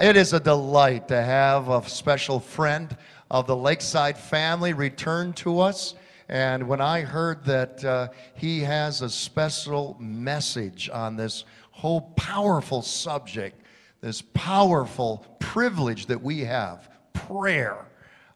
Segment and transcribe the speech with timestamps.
[0.00, 2.96] It is a delight to have a special friend
[3.30, 5.94] of the Lakeside family return to us.
[6.28, 12.82] And when I heard that uh, he has a special message on this whole powerful
[12.82, 13.62] subject,
[14.00, 17.86] this powerful privilege that we have, prayer,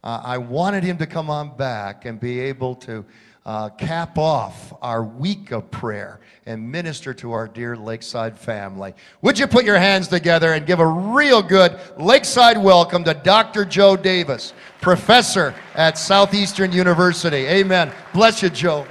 [0.05, 3.05] uh, I wanted him to come on back and be able to
[3.49, 8.93] uh, cap off our week of prayer and minister to our dear Lakeside family.
[9.23, 13.65] Would you put your hands together and give a real good Lakeside welcome to Dr.
[13.65, 17.47] Joe Davis, professor at Southeastern University?
[17.47, 17.91] Amen.
[18.13, 18.87] Bless you, Joe.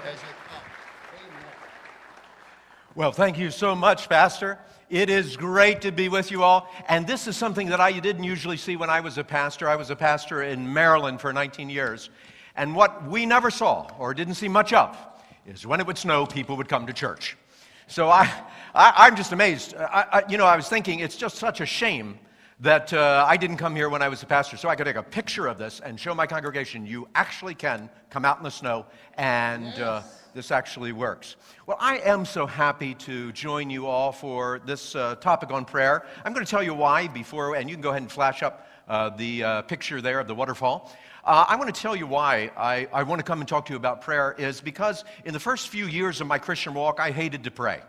[2.96, 4.58] Well, thank you so much, Pastor.
[4.90, 6.74] It is great to be with you all.
[6.90, 9.70] And this is something that I didn't usually see when I was a pastor.
[9.70, 12.10] I was a pastor in Maryland for 19 years.
[12.58, 14.98] And what we never saw or didn't see much of
[15.46, 17.38] is when it would snow, people would come to church.
[17.86, 18.30] So I,
[18.74, 19.76] I, am just amazed.
[19.76, 22.20] I, I, you know, I was thinking it's just such a shame
[22.60, 24.96] that uh, I didn't come here when I was a pastor so I could take
[24.96, 28.50] a picture of this and show my congregation you actually can come out in the
[28.50, 28.88] snow
[29.18, 30.02] and uh,
[30.34, 31.36] this actually works.
[31.68, 36.06] Well, I am so happy to join you all for this uh, topic on prayer.
[36.26, 38.68] I'm going to tell you why before, and you can go ahead and flash up
[38.88, 40.92] uh, the uh, picture there of the waterfall.
[41.28, 43.74] Uh, I want to tell you why I, I want to come and talk to
[43.74, 47.12] you about prayer is because in the first few years of my Christian walk, I
[47.12, 47.82] hated to pray.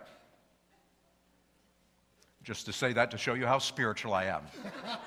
[2.42, 4.42] Just to say that to show you how spiritual I am.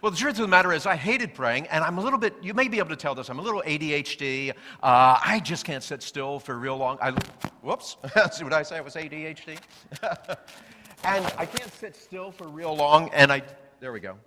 [0.00, 2.34] Well, the truth of the matter is, I hated praying, and I'm a little bit,
[2.42, 4.50] you may be able to tell this, I'm a little ADHD.
[4.50, 6.98] Uh, I just can't sit still for real long.
[7.00, 7.12] I,
[7.62, 7.96] whoops,
[8.32, 8.76] see what I say?
[8.76, 9.58] I was ADHD.
[11.04, 13.40] and I can't sit still for real long, and I,
[13.80, 14.18] there we go.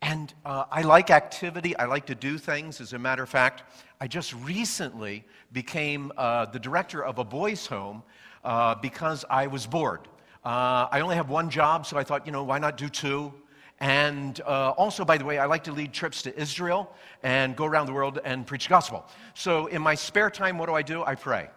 [0.00, 1.76] And uh, I like activity.
[1.76, 2.80] I like to do things.
[2.80, 3.62] As a matter of fact,
[4.00, 8.02] I just recently became uh, the director of a boys' home
[8.44, 10.08] uh, because I was bored.
[10.44, 13.32] Uh, I only have one job, so I thought, you know, why not do two?
[13.78, 17.64] And uh, also, by the way, I like to lead trips to Israel and go
[17.64, 19.06] around the world and preach the gospel.
[19.34, 21.04] So in my spare time, what do I do?
[21.04, 21.48] I pray.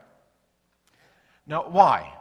[1.47, 2.11] Now, why?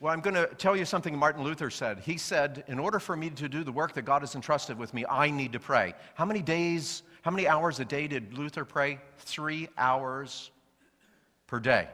[0.00, 2.00] Well, I'm going to tell you something Martin Luther said.
[2.00, 4.92] He said, In order for me to do the work that God has entrusted with
[4.92, 5.94] me, I need to pray.
[6.14, 8.98] How many days, how many hours a day did Luther pray?
[9.18, 10.50] Three hours
[11.46, 11.88] per day.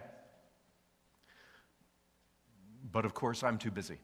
[2.90, 3.98] But of course, I'm too busy.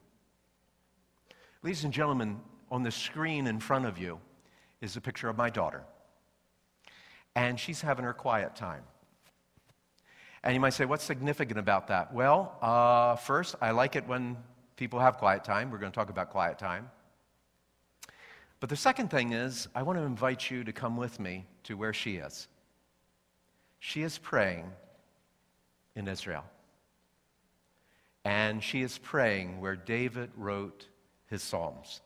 [1.63, 2.41] Ladies and gentlemen,
[2.71, 4.21] on the screen in front of you
[4.81, 5.83] is a picture of my daughter.
[7.35, 8.83] And she's having her quiet time.
[10.43, 12.13] And you might say, what's significant about that?
[12.13, 14.37] Well, uh, first, I like it when
[14.77, 15.71] people have quiet time.
[15.71, 16.91] We're going to talk about quiet time.
[18.61, 21.77] But the second thing is, I want to invite you to come with me to
[21.77, 22.49] where she is.
[23.81, 24.71] She is praying
[25.95, 26.45] in Israel.
[28.25, 30.89] And she is praying where David wrote
[31.27, 32.01] his Psalms.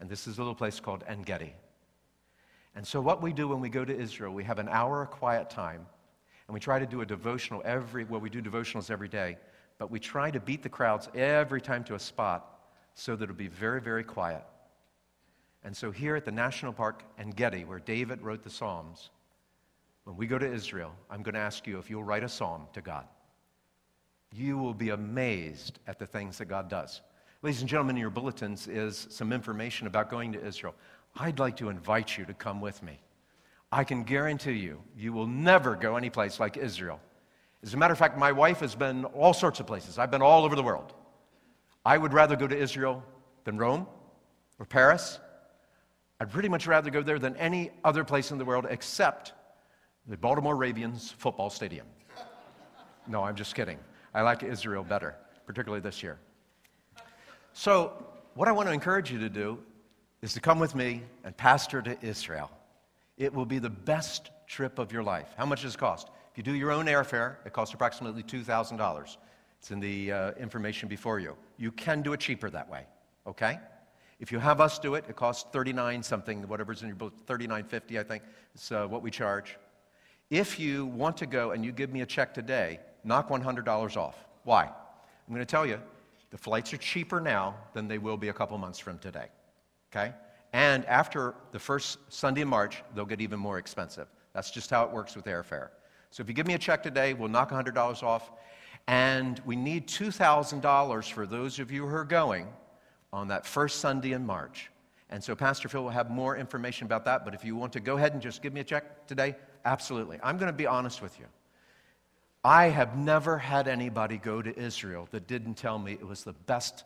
[0.00, 1.54] And this is a little place called En Gedi.
[2.74, 5.10] And so, what we do when we go to Israel, we have an hour of
[5.10, 5.86] quiet time
[6.50, 9.36] and we try to do a devotional every, well, we do devotionals every day,
[9.78, 12.58] but we try to beat the crowds every time to a spot
[12.92, 14.42] so that it'll be very, very quiet.
[15.62, 19.10] And so here at the National Park En Gedi, where David wrote the Psalms,
[20.02, 22.66] when we go to Israel, I'm going to ask you if you'll write a psalm
[22.72, 23.06] to God.
[24.34, 27.00] You will be amazed at the things that God does.
[27.42, 30.74] Ladies and gentlemen, in your bulletins is some information about going to Israel.
[31.14, 32.98] I'd like to invite you to come with me.
[33.72, 37.00] I can guarantee you, you will never go any place like Israel.
[37.62, 39.98] As a matter of fact, my wife has been all sorts of places.
[39.98, 40.92] I've been all over the world.
[41.84, 43.02] I would rather go to Israel
[43.44, 43.86] than Rome
[44.58, 45.18] or Paris.
[46.18, 49.34] I'd pretty much rather go there than any other place in the world except
[50.06, 51.86] the Baltimore Ravens football stadium.
[53.06, 53.78] No, I'm just kidding.
[54.14, 55.16] I like Israel better,
[55.46, 56.18] particularly this year.
[57.52, 57.92] So,
[58.34, 59.58] what I want to encourage you to do
[60.22, 62.50] is to come with me and pastor to Israel.
[63.20, 65.28] It will be the best trip of your life.
[65.36, 66.08] How much does it cost?
[66.32, 69.16] If you do your own airfare, it costs approximately $2,000.
[69.58, 71.36] It's in the uh, information before you.
[71.58, 72.86] You can do it cheaper that way,
[73.26, 73.58] okay?
[74.20, 78.00] If you have us do it, it costs 39 something, whatever's in your book, 39.50
[78.00, 78.22] I think
[78.54, 79.58] is uh, what we charge.
[80.30, 84.16] If you want to go and you give me a check today, knock $100 off.
[84.44, 84.64] Why?
[84.64, 85.78] I'm going to tell you,
[86.30, 89.26] the flights are cheaper now than they will be a couple months from today.
[89.92, 90.14] Okay?
[90.52, 94.08] And after the first Sunday in March, they'll get even more expensive.
[94.32, 95.68] That's just how it works with airfare.
[96.10, 98.30] So if you give me a check today, we'll knock $100 off.
[98.86, 102.48] And we need $2,000 for those of you who are going
[103.12, 104.70] on that first Sunday in March.
[105.10, 107.24] And so Pastor Phil will have more information about that.
[107.24, 110.18] But if you want to go ahead and just give me a check today, absolutely.
[110.22, 111.26] I'm going to be honest with you.
[112.42, 116.32] I have never had anybody go to Israel that didn't tell me it was the
[116.32, 116.84] best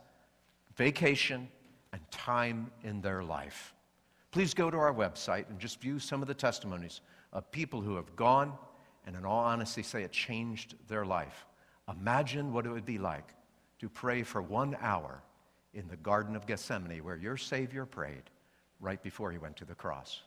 [0.76, 1.48] vacation
[1.94, 3.72] and time in their life.
[4.32, 7.00] Please go to our website and just view some of the testimonies
[7.32, 8.52] of people who have gone
[9.06, 11.46] and, in all honesty, say it changed their life.
[11.88, 13.32] Imagine what it would be like
[13.78, 15.22] to pray for one hour
[15.72, 18.24] in the Garden of Gethsemane where your Savior prayed
[18.80, 20.22] right before he went to the cross.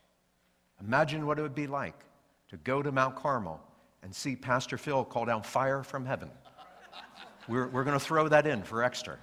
[0.79, 1.99] Imagine what it would be like
[2.47, 3.59] to go to Mount Carmel
[4.03, 6.31] and see Pastor Phil call down fire from heaven.
[7.49, 9.17] We're, we're going to throw that in for extra.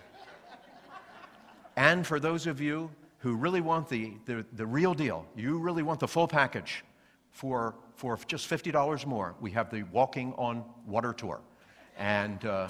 [1.77, 5.83] And for those of you who really want the, the, the real deal, you really
[5.83, 6.85] want the full package
[7.31, 11.41] for, for just $50 more, we have the Walking on Water tour.
[11.99, 12.69] And uh,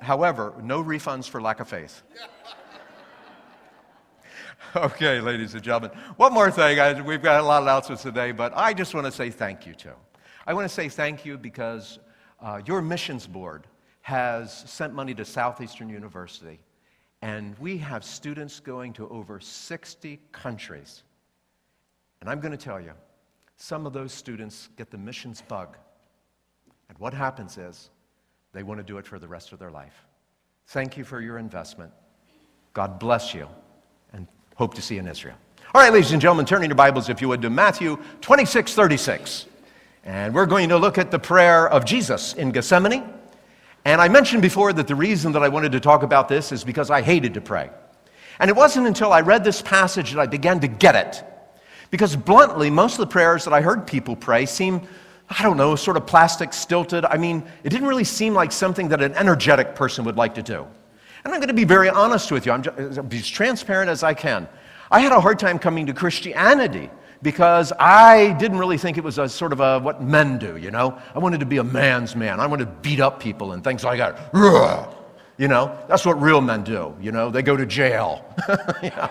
[0.00, 2.02] however, no refunds for lack of faith.
[4.76, 5.90] okay, ladies and gentlemen.
[6.16, 6.80] One more thing.
[6.80, 9.66] I, we've got a lot of announcements today, but I just want to say thank
[9.66, 9.94] you to.
[10.46, 11.98] I want to say thank you because
[12.40, 13.66] uh, your missions board
[14.02, 16.60] has sent money to Southeastern University,
[17.22, 21.02] and we have students going to over 60 countries.
[22.20, 22.92] And I'm going to tell you,
[23.56, 25.76] some of those students get the missions bug.
[26.88, 27.90] And what happens is
[28.52, 30.04] they want to do it for the rest of their life.
[30.68, 31.92] Thank you for your investment.
[32.72, 33.48] God bless you,
[34.12, 35.36] and hope to see you in Israel.
[35.74, 39.46] All right, ladies and gentlemen, turning your Bibles, if you would, to Matthew 26 36.
[40.04, 43.17] And we're going to look at the prayer of Jesus in Gethsemane.
[43.88, 46.62] And I mentioned before that the reason that I wanted to talk about this is
[46.62, 47.70] because I hated to pray.
[48.38, 51.24] And it wasn't until I read this passage that I began to get it.
[51.90, 54.82] Because bluntly, most of the prayers that I heard people pray seem,
[55.30, 57.06] I don't know, sort of plastic, stilted.
[57.06, 60.42] I mean, it didn't really seem like something that an energetic person would like to
[60.42, 60.66] do.
[61.24, 64.02] And I'm going to be very honest with you, I'm just, be as transparent as
[64.02, 64.50] I can.
[64.90, 66.90] I had a hard time coming to Christianity
[67.22, 70.70] because I didn't really think it was a sort of a what men do, you
[70.70, 70.98] know?
[71.14, 72.40] I wanted to be a man's man.
[72.40, 74.34] I wanted to beat up people and things like that.
[75.36, 77.30] You know, that's what real men do, you know?
[77.30, 78.24] They go to jail.
[78.82, 79.10] yeah.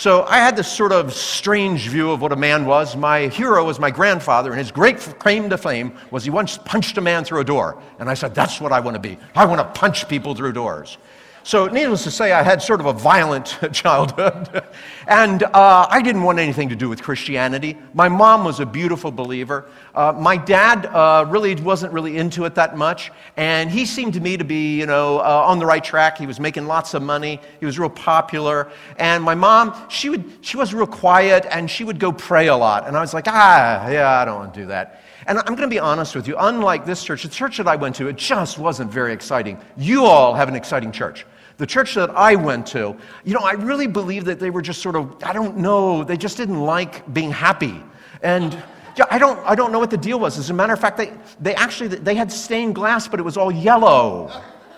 [0.00, 2.96] So I had this sort of strange view of what a man was.
[2.96, 6.96] My hero was my grandfather, and his great claim to fame was he once punched
[6.96, 7.82] a man through a door.
[7.98, 9.18] And I said, That's what I want to be.
[9.34, 10.96] I want to punch people through doors.
[11.42, 14.62] So, needless to say, I had sort of a violent childhood.
[15.06, 17.78] and uh, I didn't want anything to do with Christianity.
[17.94, 19.66] My mom was a beautiful believer.
[19.94, 23.10] Uh, my dad uh, really wasn't really into it that much.
[23.38, 26.18] And he seemed to me to be, you know, uh, on the right track.
[26.18, 27.40] He was making lots of money.
[27.58, 28.70] He was real popular.
[28.98, 32.56] And my mom, she, would, she was real quiet and she would go pray a
[32.56, 32.86] lot.
[32.86, 34.99] And I was like, ah, yeah, I don't want to do that.
[35.26, 37.76] And I'm going to be honest with you, unlike this church, the church that I
[37.76, 39.58] went to, it just wasn't very exciting.
[39.76, 41.26] You all have an exciting church.
[41.58, 44.80] The church that I went to, you know, I really believe that they were just
[44.80, 47.82] sort of, I don't know, they just didn't like being happy.
[48.22, 48.54] And
[48.96, 50.38] yeah, I don't, I don't know what the deal was.
[50.38, 53.36] As a matter of fact, they, they actually, they had stained glass, but it was
[53.36, 54.30] all yellow.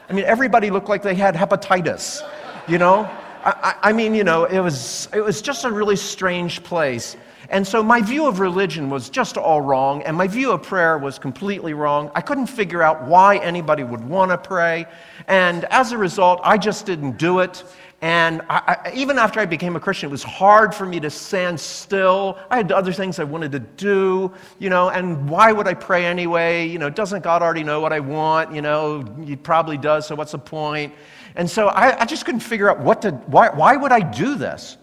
[0.09, 2.29] I mean, everybody looked like they had hepatitis,
[2.69, 3.09] you know?
[3.45, 7.17] I, I, mean, you know, it was, it was just a really strange place.
[7.53, 10.97] And so my view of religion was just all wrong, and my view of prayer
[10.97, 12.11] was completely wrong.
[12.15, 14.87] I couldn't figure out why anybody would want to pray.
[15.29, 17.63] And as a result, I just didn't do it.
[18.01, 21.11] And I, I, even after I became a Christian, it was hard for me to
[21.11, 22.39] stand still.
[22.51, 26.07] I had other things I wanted to do, you know, and why would I pray
[26.07, 26.67] anyway?
[26.67, 28.55] You know, doesn't God already know what I want?
[28.55, 30.95] You know, He probably does, so what's the point?
[31.37, 34.37] And so I, I just couldn't figure out what to, why, why would I do
[34.37, 34.79] this?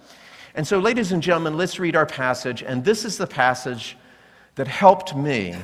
[0.59, 2.63] And so, ladies and gentlemen, let's read our passage.
[2.63, 3.95] And this is the passage
[4.55, 5.55] that helped me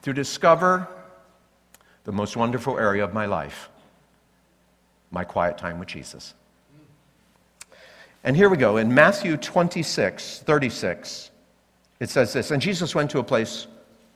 [0.00, 0.88] to discover
[2.04, 3.68] the most wonderful area of my life
[5.10, 6.32] my quiet time with Jesus.
[8.24, 8.78] And here we go.
[8.78, 11.30] In Matthew 26, 36,
[12.00, 13.66] it says this And Jesus went to a place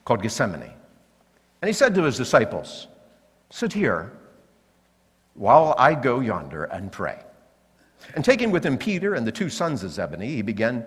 [0.06, 0.62] called Gethsemane.
[0.62, 2.86] And he said to his disciples,
[3.50, 4.10] Sit here
[5.34, 7.18] while I go yonder and pray.
[8.14, 10.84] And taking with him Peter and the two sons of Zebedee, he began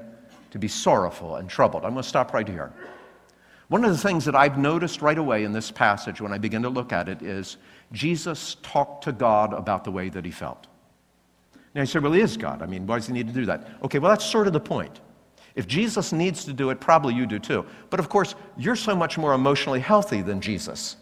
[0.51, 1.84] to be sorrowful and troubled.
[1.84, 2.72] I'm going to stop right here.
[3.67, 6.62] One of the things that I've noticed right away in this passage when I begin
[6.62, 7.57] to look at it is
[7.91, 10.67] Jesus talked to God about the way that he felt.
[11.74, 12.62] Now you say, well, he is God.
[12.62, 13.67] I mean, why does he need to do that?
[13.84, 15.01] Okay, well, that's sort of the point.
[15.55, 17.65] If Jesus needs to do it, probably you do too.
[17.89, 20.98] But of course, you're so much more emotionally healthy than Jesus.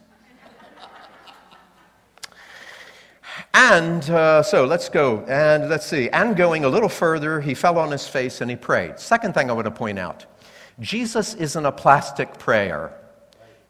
[3.54, 5.24] And uh, so let's go.
[5.28, 6.10] And let's see.
[6.10, 9.00] And going a little further, he fell on his face and he prayed.
[9.00, 10.26] Second thing I want to point out
[10.80, 12.98] Jesus isn't a plastic prayer.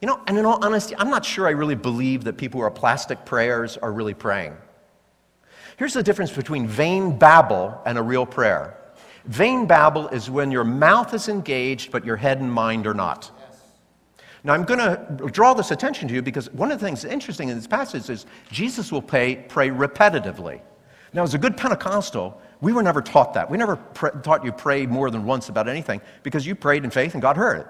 [0.01, 2.65] You know, and in all honesty, I'm not sure I really believe that people who
[2.65, 4.55] are plastic prayers are really praying.
[5.77, 8.77] Here's the difference between vain babble and a real prayer.
[9.25, 13.31] Vain babble is when your mouth is engaged, but your head and mind are not.
[14.43, 17.49] Now, I'm going to draw this attention to you because one of the things interesting
[17.49, 20.59] in this passage is Jesus will pay, pray repetitively.
[21.13, 23.49] Now, as a good Pentecostal, we were never taught that.
[23.49, 26.89] We never pr- taught you pray more than once about anything because you prayed in
[26.89, 27.67] faith and God heard it.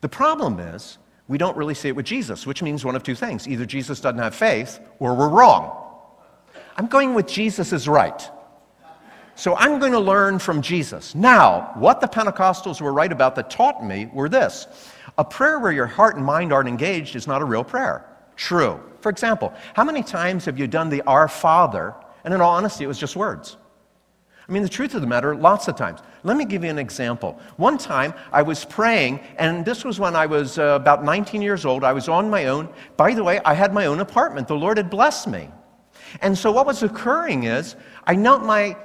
[0.00, 3.14] The problem is, we don't really see it with Jesus, which means one of two
[3.14, 3.48] things.
[3.48, 5.84] Either Jesus doesn't have faith or we're wrong.
[6.76, 8.30] I'm going with Jesus is right.
[9.34, 11.14] So I'm going to learn from Jesus.
[11.14, 14.66] Now, what the Pentecostals were right about that taught me were this
[15.18, 18.06] a prayer where your heart and mind aren't engaged is not a real prayer.
[18.36, 18.80] True.
[19.00, 21.94] For example, how many times have you done the Our Father,
[22.24, 23.56] and in all honesty, it was just words?
[24.48, 26.00] I mean, the truth of the matter, lots of times.
[26.22, 27.38] Let me give you an example.
[27.56, 31.66] One time I was praying, and this was when I was uh, about 19 years
[31.66, 31.84] old.
[31.84, 32.68] I was on my own.
[32.96, 34.48] By the way, I had my own apartment.
[34.48, 35.50] The Lord had blessed me.
[36.22, 38.76] And so what was occurring is I knelt my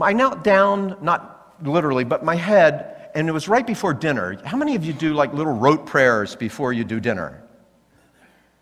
[0.00, 4.40] I knelt down, not literally, but my head, and it was right before dinner.
[4.44, 7.42] How many of you do like little rote prayers before you do dinner?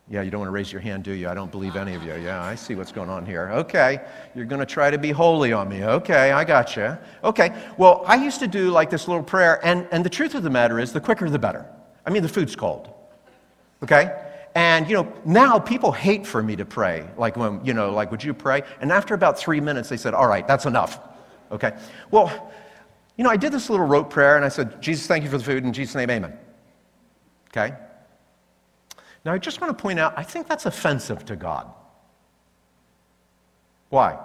[0.08, 1.28] Yeah, you don't want to raise your hand, do you?
[1.28, 2.14] I don't believe any of you.
[2.14, 3.50] Yeah, I see what's going on here.
[3.52, 4.00] Okay,
[4.36, 5.82] you're going to try to be holy on me.
[5.84, 6.96] Okay, I got you.
[7.24, 10.44] Okay, well, I used to do like this little prayer, and, and the truth of
[10.44, 11.66] the matter is the quicker the better.
[12.06, 12.88] I mean, the food's cold.
[13.82, 14.22] Okay?
[14.54, 17.06] And, you know, now people hate for me to pray.
[17.18, 18.62] Like, when, you know, like, would you pray?
[18.80, 21.00] And after about three minutes, they said, all right, that's enough.
[21.50, 21.76] Okay?
[22.10, 22.52] Well,
[23.16, 25.38] you know, I did this little rote prayer and I said, Jesus, thank you for
[25.38, 25.64] the food.
[25.64, 26.38] In Jesus' name, amen.
[27.48, 27.74] Okay?
[29.24, 31.68] Now, I just want to point out, I think that's offensive to God.
[33.88, 34.18] Why?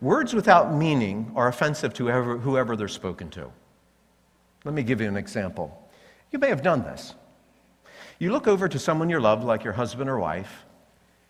[0.00, 3.50] Words without meaning are offensive to whoever, whoever they're spoken to.
[4.64, 5.90] Let me give you an example.
[6.32, 7.14] You may have done this.
[8.18, 10.64] You look over to someone you love, like your husband or wife,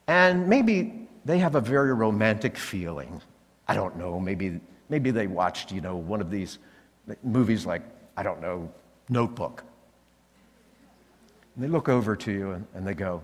[0.09, 3.21] and maybe they have a very romantic feeling.
[3.69, 6.59] I don't know, maybe, maybe they watched, you know, one of these
[7.23, 7.83] movies like,
[8.17, 8.71] I don't know,
[9.09, 9.65] Notebook.
[11.55, 13.23] And they look over to you and, and they go,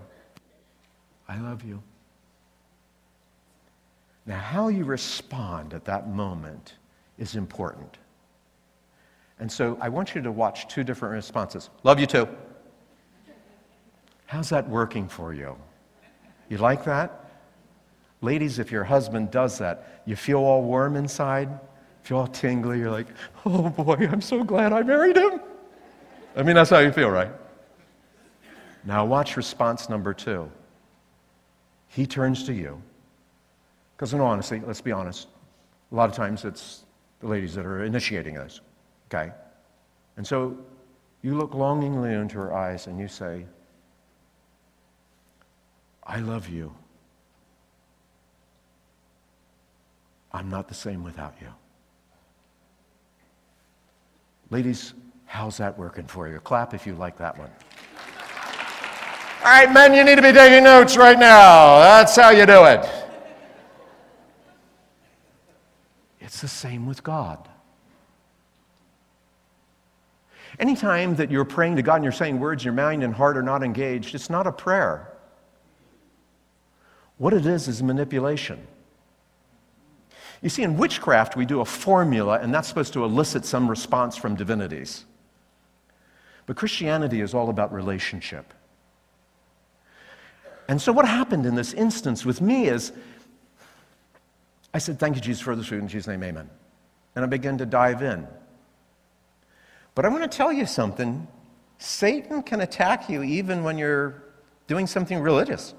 [1.27, 1.83] I love you.
[4.25, 6.73] Now, how you respond at that moment
[7.17, 7.97] is important.
[9.39, 11.69] And so I want you to watch two different responses.
[11.83, 12.27] Love you too.
[14.25, 15.55] How's that working for you?
[16.49, 17.26] You like that?
[18.21, 21.49] Ladies, if your husband does that, you feel all warm inside,
[22.01, 23.07] feel all tingly, you're like,
[23.45, 25.39] oh boy, I'm so glad I married him.
[26.35, 27.31] I mean, that's how you feel, right?
[28.85, 30.49] Now, watch response number two.
[31.89, 32.81] He turns to you.
[33.95, 35.27] Because, in honesty, let's be honest,
[35.91, 36.85] a lot of times it's
[37.19, 38.61] the ladies that are initiating this,
[39.07, 39.31] okay?
[40.17, 40.57] And so
[41.23, 43.45] you look longingly into her eyes and you say,
[46.03, 46.73] I love you.
[50.37, 51.47] I'm not the same without you.
[54.51, 54.93] Ladies,
[55.25, 56.39] how's that working for you?
[56.41, 57.49] Clap if you like that one.
[59.43, 61.79] All right, men, you need to be taking notes right now.
[61.79, 62.87] That's how you do it.
[66.21, 67.49] It's the same with God.
[70.59, 73.43] Anytime that you're praying to God and you're saying words, your mind and heart are
[73.43, 75.11] not engaged, it's not a prayer.
[77.17, 78.67] What it is is manipulation.
[80.41, 84.15] You see, in witchcraft, we do a formula, and that's supposed to elicit some response
[84.15, 85.05] from divinities.
[86.45, 88.53] But Christianity is all about relationship.
[90.67, 92.91] And so, what happened in this instance with me is
[94.73, 95.81] I said, Thank you, Jesus, for this food.
[95.81, 96.49] In Jesus' name, amen.
[97.15, 98.27] And I began to dive in.
[99.95, 101.27] But I want to tell you something
[101.79, 104.21] Satan can attack you even when you're
[104.67, 105.73] doing something religious.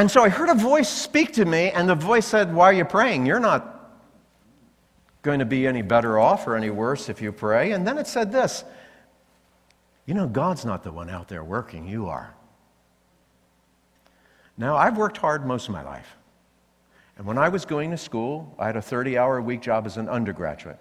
[0.00, 2.72] And so I heard a voice speak to me, and the voice said, Why are
[2.72, 3.26] you praying?
[3.26, 3.98] You're not
[5.20, 7.72] going to be any better off or any worse if you pray.
[7.72, 8.64] And then it said this
[10.06, 12.34] You know, God's not the one out there working, you are.
[14.56, 16.16] Now, I've worked hard most of my life.
[17.18, 19.84] And when I was going to school, I had a 30 hour a week job
[19.84, 20.78] as an undergraduate.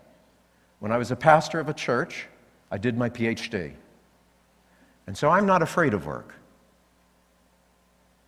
[0.79, 2.27] When I was a pastor of a church,
[2.71, 3.73] I did my PhD.
[5.07, 6.38] And so I'm not afraid of work.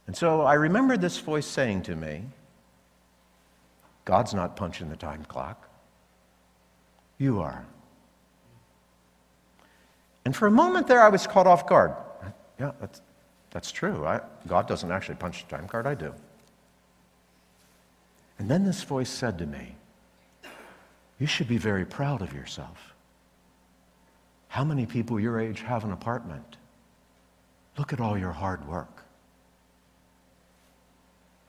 [0.07, 2.23] And so I remember this voice saying to me,
[4.05, 5.69] God's not punching the time clock.
[7.17, 7.65] You are.
[10.25, 11.93] And for a moment there, I was caught off guard.
[12.59, 13.01] Yeah, that's,
[13.51, 14.05] that's true.
[14.05, 16.13] I, God doesn't actually punch the time card, I do.
[18.39, 19.75] And then this voice said to me,
[21.19, 22.93] You should be very proud of yourself.
[24.47, 26.57] How many people your age have an apartment?
[27.77, 29.00] Look at all your hard work.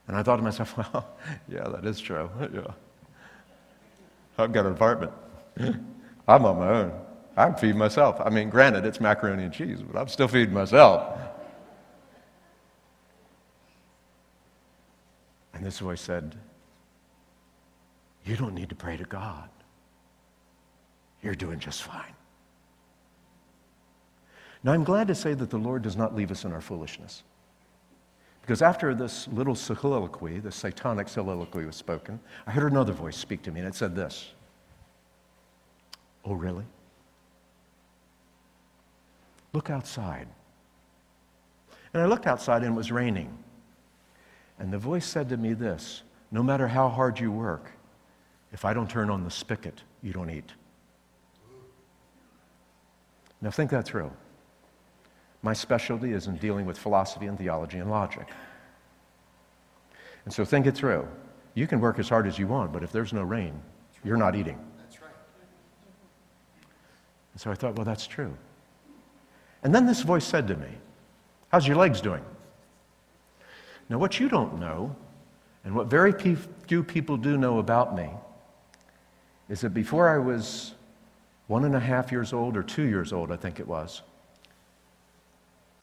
[0.07, 1.07] And I thought to myself, well,
[1.47, 2.29] yeah, that is true.
[2.53, 2.71] Yeah.
[4.37, 5.11] I've got an apartment.
[6.27, 7.01] I'm on my own.
[7.37, 8.19] I'm feeding myself.
[8.19, 11.19] I mean, granted, it's macaroni and cheese, but I'm still feeding myself.
[15.53, 16.35] And this voice said,
[18.25, 19.49] You don't need to pray to God.
[21.21, 22.13] You're doing just fine.
[24.63, 27.23] Now, I'm glad to say that the Lord does not leave us in our foolishness.
[28.43, 33.41] Because after this little soliloquy, the satanic soliloquy was spoken, I heard another voice speak
[33.43, 34.31] to me, and it said this
[36.25, 36.65] Oh, really?
[39.53, 40.27] Look outside.
[41.93, 43.37] And I looked outside, and it was raining.
[44.59, 47.71] And the voice said to me this No matter how hard you work,
[48.51, 50.51] if I don't turn on the spigot, you don't eat.
[53.41, 54.11] Now, think that through.
[55.43, 58.27] My specialty is in dealing with philosophy and theology and logic.
[60.25, 61.05] And so think it through.
[61.53, 63.61] You can work as hard as you want, but if there's no rain,
[64.03, 64.57] you're not eating.
[64.79, 65.11] That's right.
[67.33, 68.35] And so I thought, well, that's true.
[69.63, 70.69] And then this voice said to me,
[71.49, 72.23] How's your legs doing?
[73.89, 74.95] Now, what you don't know,
[75.63, 78.09] and what very few people do know about me,
[79.49, 80.73] is that before I was
[81.47, 84.01] one and a half years old, or two years old, I think it was,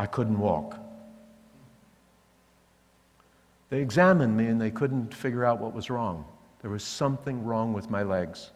[0.01, 0.79] I couldn't walk.
[3.69, 6.25] They examined me and they couldn't figure out what was wrong.
[6.63, 8.51] There was something wrong with my legs.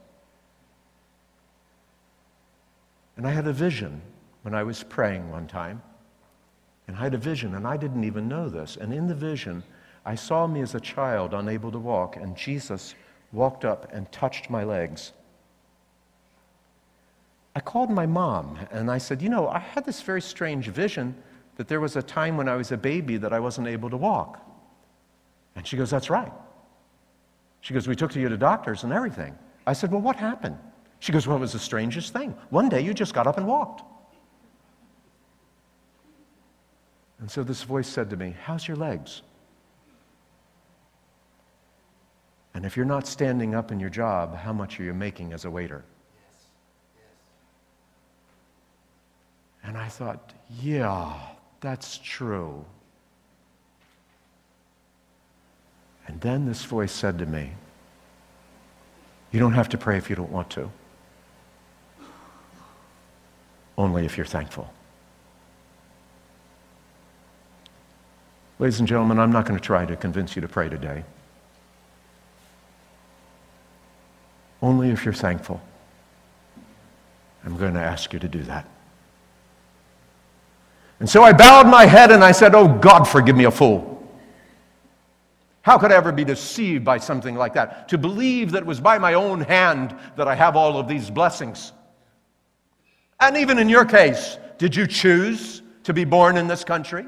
[3.19, 4.01] And I had a vision
[4.41, 5.83] when I was praying one time.
[6.89, 8.79] And I had a vision, and I didn't even know this.
[8.81, 9.63] And in the vision,
[10.07, 12.95] I saw me as a child unable to walk, and Jesus
[13.33, 15.13] walked up and touched my legs.
[17.55, 21.15] I called my mom and I said, You know, I had this very strange vision
[21.57, 23.97] that there was a time when I was a baby that I wasn't able to
[23.97, 24.41] walk.
[25.57, 26.33] And she goes, That's right.
[27.61, 29.37] She goes, We took you to doctors and everything.
[29.67, 30.59] I said, Well, what happened?
[30.99, 32.35] She goes, Well, it was the strangest thing.
[32.51, 33.83] One day you just got up and walked.
[37.21, 39.23] And so this voice said to me, How's your legs?
[42.55, 45.45] And if you're not standing up in your job, how much are you making as
[45.45, 45.85] a waiter?
[46.15, 46.45] Yes.
[46.97, 47.05] Yes.
[49.65, 51.19] And I thought, yeah,
[51.65, 52.63] that's true.
[56.07, 57.53] And then this voice said to me,
[59.33, 60.71] You don't have to pray if you don't want to,
[63.79, 64.71] only if you're thankful.
[68.59, 71.03] Ladies and gentlemen, I'm not going to try to convince you to pray today.
[74.61, 75.63] Only if you're thankful.
[77.43, 78.69] I'm going to ask you to do that.
[81.05, 84.03] And so I bowed my head and I said, Oh God, forgive me a fool.
[85.61, 87.91] How could I ever be deceived by something like that?
[87.91, 91.11] To believe that it was by my own hand that I have all of these
[91.11, 91.73] blessings.
[93.21, 97.05] And even in your case, did you choose to be born in this country?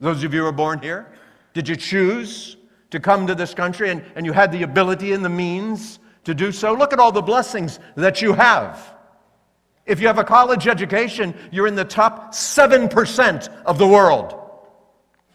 [0.00, 1.10] Those of you who are born here,
[1.54, 2.58] did you choose
[2.90, 6.34] to come to this country and, and you had the ability and the means to
[6.34, 6.74] do so?
[6.74, 8.99] Look at all the blessings that you have.
[9.90, 14.36] If you have a college education, you're in the top 7% of the world.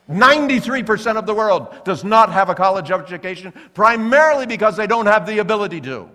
[0.10, 5.28] 93% of the world does not have a college education, primarily because they don't have
[5.28, 6.10] the ability to.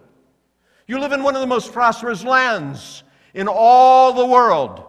[0.87, 3.03] You live in one of the most prosperous lands
[3.35, 4.87] in all the world.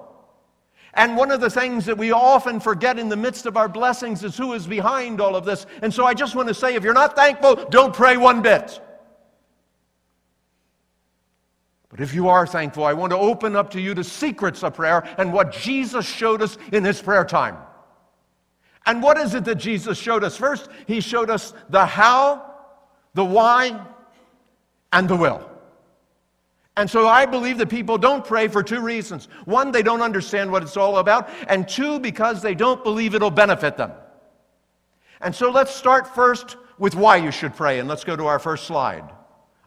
[0.93, 4.23] And one of the things that we often forget in the midst of our blessings
[4.23, 5.65] is who is behind all of this.
[5.81, 8.79] And so I just want to say if you're not thankful, don't pray one bit.
[11.91, 14.73] But if you are thankful, I want to open up to you the secrets of
[14.73, 17.57] prayer and what Jesus showed us in his prayer time.
[18.85, 20.37] And what is it that Jesus showed us?
[20.37, 22.55] First, he showed us the how,
[23.13, 23.85] the why,
[24.93, 25.47] and the will.
[26.77, 29.27] And so I believe that people don't pray for two reasons.
[29.43, 33.29] One, they don't understand what it's all about, and two, because they don't believe it'll
[33.29, 33.91] benefit them.
[35.19, 38.39] And so let's start first with why you should pray, and let's go to our
[38.39, 39.03] first slide.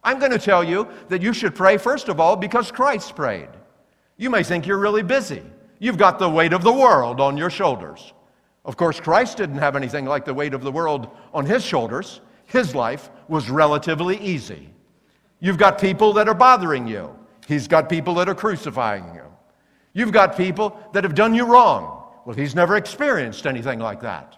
[0.04, 3.48] I'm going to tell you that you should pray, first of all, because Christ prayed.
[4.16, 5.42] You may think you're really busy.
[5.78, 8.12] You've got the weight of the world on your shoulders.
[8.64, 12.20] Of course, Christ didn't have anything like the weight of the world on his shoulders.
[12.46, 14.70] His life was relatively easy.
[15.40, 17.14] You've got people that are bothering you,
[17.46, 19.22] he's got people that are crucifying you.
[19.92, 22.02] You've got people that have done you wrong.
[22.24, 24.36] Well, he's never experienced anything like that.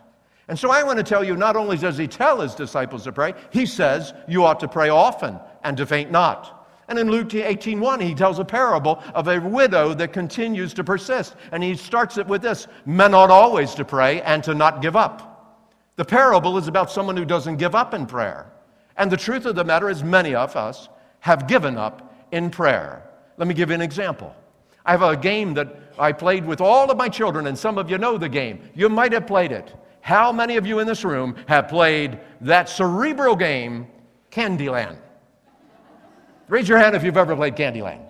[0.49, 3.13] And so I want to tell you not only does he tell his disciples to
[3.13, 6.53] pray, he says you ought to pray often and to faint not.
[6.89, 11.35] And in Luke 18:1, he tells a parable of a widow that continues to persist.
[11.51, 14.95] And he starts it with this men ought always to pray and to not give
[14.95, 15.33] up.
[15.97, 18.47] The parable is about someone who doesn't give up in prayer.
[18.97, 20.89] And the truth of the matter is, many of us
[21.21, 23.03] have given up in prayer.
[23.37, 24.35] Let me give you an example.
[24.85, 27.91] I have a game that I played with all of my children, and some of
[27.91, 28.61] you know the game.
[28.75, 29.75] You might have played it.
[30.03, 33.89] How many of you in this room have played that cerebral game,
[34.31, 34.99] Candyland?
[36.49, 38.01] Raise your hand if you've ever played Candyland.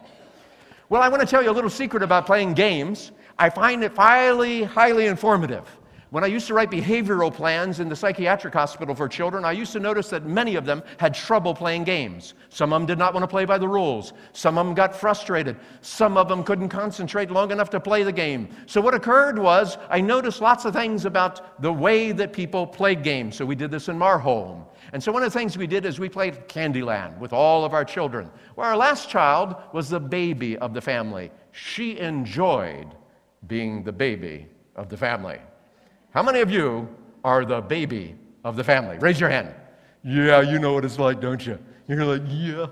[0.90, 3.12] Well, I want to tell you a little secret about playing games.
[3.38, 5.64] I find it highly, highly informative.
[6.11, 9.72] When I used to write behavioral plans in the psychiatric hospital for children, I used
[9.72, 12.35] to notice that many of them had trouble playing games.
[12.51, 14.12] Some of them did not want to play by the rules.
[14.33, 15.57] Some of them got frustrated.
[15.81, 18.49] Some of them couldn't concentrate long enough to play the game.
[18.66, 23.03] So, what occurred was I noticed lots of things about the way that people played
[23.03, 23.37] games.
[23.37, 24.64] So, we did this in Marholm.
[24.96, 27.74] And so, one of the things we did is we played Candyland with all of
[27.74, 28.30] our children.
[28.56, 31.30] Our last child was the baby of the family.
[31.52, 32.87] She enjoyed
[33.46, 35.38] being the baby of the family.
[36.12, 36.88] How many of you
[37.24, 38.96] are the baby of the family?
[38.96, 39.54] Raise your hand.
[40.02, 41.59] Yeah, you know what it's like, don't you?
[41.88, 42.68] You're like, yeah.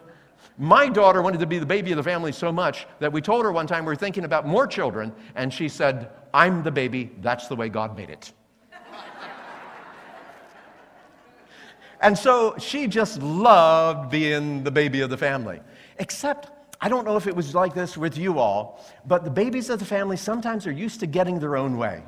[0.56, 3.44] My daughter wanted to be the baby of the family so much that we told
[3.44, 7.10] her one time we were thinking about more children, and she said, I'm the baby.
[7.20, 8.32] That's the way God made it.
[12.04, 15.58] And so she just loved being the baby of the family.
[15.98, 19.70] Except, I don't know if it was like this with you all, but the babies
[19.70, 22.02] of the family sometimes are used to getting their own way.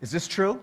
[0.00, 0.58] Is this true?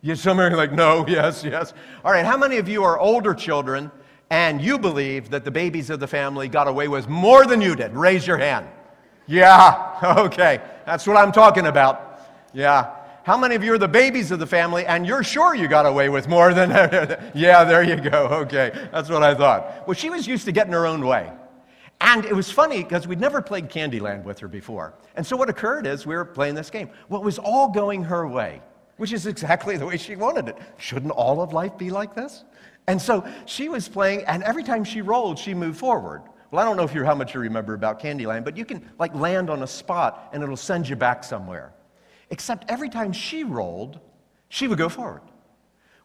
[0.00, 1.72] You, some are like, no, yes, yes.
[2.04, 3.92] All right, how many of you are older children
[4.30, 7.76] and you believe that the babies of the family got away with more than you
[7.76, 7.92] did?
[7.92, 8.66] Raise your hand.
[9.28, 12.26] Yeah, okay, that's what I'm talking about.
[12.52, 13.01] Yeah.
[13.24, 15.86] How many of you are the babies of the family and you're sure you got
[15.86, 16.70] away with more than.
[17.34, 18.26] yeah, there you go.
[18.42, 19.86] Okay, that's what I thought.
[19.86, 21.30] Well, she was used to getting her own way.
[22.00, 24.94] And it was funny because we'd never played Candyland with her before.
[25.14, 26.90] And so what occurred is we were playing this game.
[27.08, 28.60] Well, was all going her way,
[28.96, 30.58] which is exactly the way she wanted it.
[30.78, 32.42] Shouldn't all of life be like this?
[32.88, 36.22] And so she was playing, and every time she rolled, she moved forward.
[36.50, 38.90] Well, I don't know if you're how much you remember about Candyland, but you can
[38.98, 41.72] like land on a spot and it'll send you back somewhere.
[42.32, 44.00] Except every time she rolled,
[44.48, 45.20] she would go forward.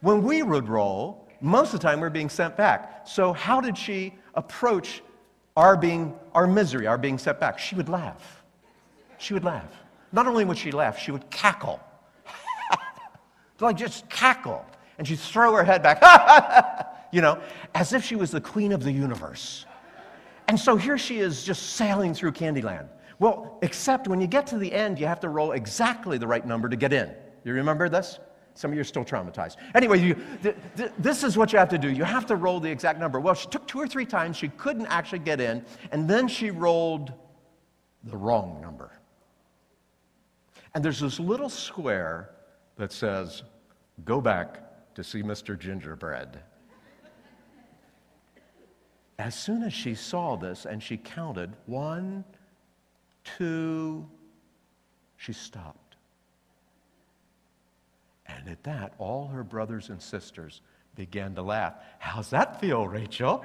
[0.02, 3.08] When we would roll, most of the time we're being sent back.
[3.08, 5.02] So how did she approach
[5.56, 8.44] our being, our misery, our being set back, she would laugh.
[9.18, 9.72] She would laugh.
[10.12, 11.80] Not only would she laugh, she would cackle.
[13.62, 14.66] like just cackle.
[14.98, 17.40] And she'd throw her head back, you know,
[17.74, 19.66] as if she was the queen of the universe.
[20.50, 22.90] And so here she is just sailing through Candyland.
[23.20, 26.46] Well, except when you get to the end, you have to roll exactly the right
[26.46, 27.12] number to get in.
[27.44, 28.20] You remember this?
[28.54, 29.58] Some of you are still traumatized.
[29.76, 31.90] Anyway, you, th- th- this is what you have to do.
[31.90, 33.20] You have to roll the exact number.
[33.20, 34.36] Well, she took two or three times.
[34.36, 35.64] She couldn't actually get in.
[35.92, 37.14] And then she rolled
[38.04, 38.92] the wrong number.
[40.74, 42.32] And there's this little square
[42.78, 43.44] that says,
[44.06, 45.58] Go back to see Mr.
[45.58, 46.40] Gingerbread.
[49.20, 52.24] As soon as she saw this and she counted one,
[53.38, 54.08] two,
[55.18, 55.96] she stopped.
[58.28, 60.62] And at that, all her brothers and sisters
[60.96, 61.76] began to laugh.
[62.00, 63.44] How's that feel, Rachel?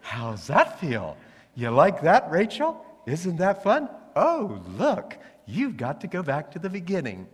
[0.00, 1.16] How's that feel?
[1.54, 2.84] You like that, Rachel?
[3.06, 3.88] Isn't that fun?
[4.16, 7.26] Oh, look, you've got to go back to the beginning.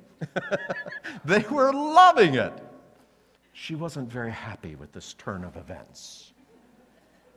[1.24, 2.52] they were loving it.
[3.52, 6.32] She wasn't very happy with this turn of events.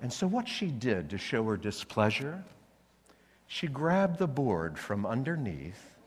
[0.02, 2.43] And so, what she did to show her displeasure,
[3.54, 5.98] she grabbed the board from underneath,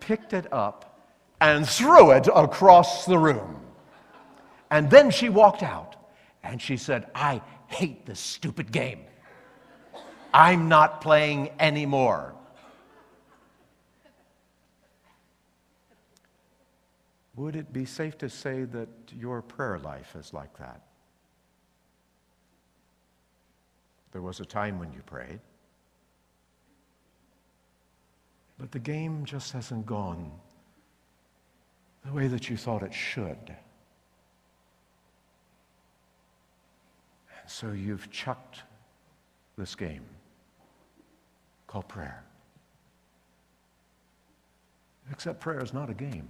[0.00, 1.08] picked it up,
[1.40, 3.60] and threw it across the room.
[4.68, 5.94] And then she walked out
[6.42, 9.04] and she said, I hate this stupid game.
[10.34, 12.34] I'm not playing anymore.
[17.36, 20.82] Would it be safe to say that your prayer life is like that?
[24.10, 25.38] There was a time when you prayed,
[28.58, 30.30] but the game just hasn't gone
[32.04, 33.54] the way that you thought it should.
[37.40, 38.62] And so you've chucked
[39.56, 40.04] this game
[41.66, 42.24] called prayer.
[45.10, 46.28] Except prayer is not a game.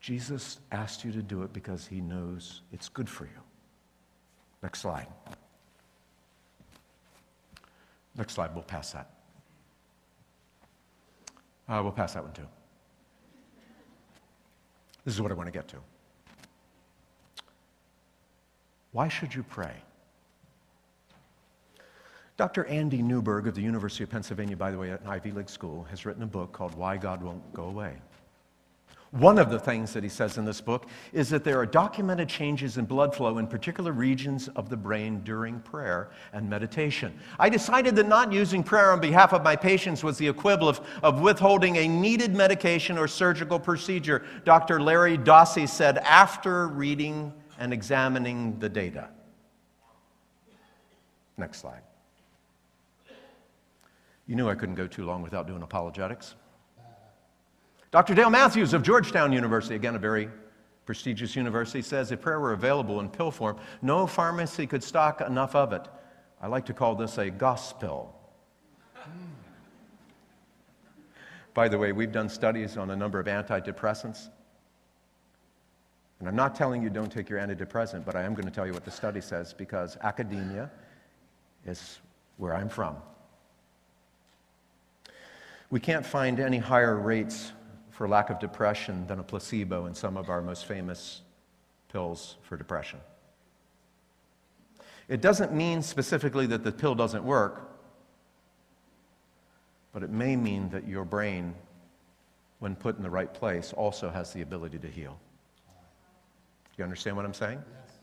[0.00, 3.40] Jesus asked you to do it because he knows it's good for you.
[4.62, 5.06] Next slide.
[8.16, 9.13] Next slide, we'll pass that.
[11.68, 12.46] Uh, we'll pass that one too.
[15.04, 15.76] This is what I want to get to.
[18.92, 19.74] Why should you pray?
[22.36, 22.64] Dr.
[22.66, 25.84] Andy Newberg of the University of Pennsylvania, by the way, at an Ivy League school,
[25.90, 27.94] has written a book called Why God Won't Go Away.
[29.18, 32.28] One of the things that he says in this book is that there are documented
[32.28, 37.16] changes in blood flow in particular regions of the brain during prayer and meditation.
[37.38, 40.86] I decided that not using prayer on behalf of my patients was the equivalent of,
[41.04, 44.82] of withholding a needed medication or surgical procedure, Dr.
[44.82, 49.10] Larry Dossey said after reading and examining the data.
[51.36, 51.82] Next slide.
[54.26, 56.34] You knew I couldn't go too long without doing apologetics.
[57.94, 58.16] Dr.
[58.16, 60.28] Dale Matthews of Georgetown University, again, a very
[60.84, 65.54] prestigious university, says if prayer were available in pill form, no pharmacy could stock enough
[65.54, 65.86] of it.
[66.42, 68.12] I like to call this a gospel.
[71.54, 74.28] By the way, we've done studies on a number of antidepressants.
[76.18, 78.66] And I'm not telling you don't take your antidepressant, but I am going to tell
[78.66, 80.68] you what the study says because academia
[81.64, 82.00] is
[82.38, 82.96] where I'm from.
[85.70, 87.52] We can't find any higher rates
[87.94, 91.22] for lack of depression than a placebo in some of our most famous
[91.92, 92.98] pills for depression.
[95.08, 97.70] It doesn't mean specifically that the pill doesn't work,
[99.92, 101.54] but it may mean that your brain,
[102.58, 105.16] when put in the right place, also has the ability to heal.
[105.66, 107.62] Do you understand what I'm saying?
[107.62, 107.96] Yes.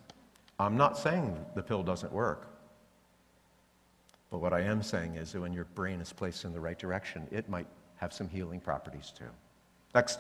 [0.58, 2.48] I'm not saying the pill doesn't work.
[4.30, 6.80] But what I am saying is that when your brain is placed in the right
[6.80, 9.26] direction, it might have some healing properties too.
[9.94, 10.20] Next.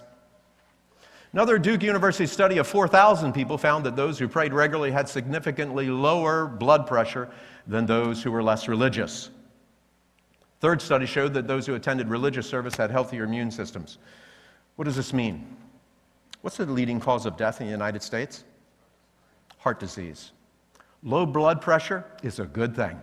[1.34, 5.90] Another Duke University study of 4,000 people found that those who prayed regularly had significantly
[5.90, 7.30] lower blood pressure
[7.68, 9.30] than those who were less religious.
[10.60, 13.98] Third study showed that those who attended religious service had healthier immune systems.
[14.76, 15.56] What does this mean?
[16.42, 18.44] What's the leading cause of death in the United States?
[19.60, 20.32] Heart disease.
[21.02, 23.00] Low blood pressure is a good thing.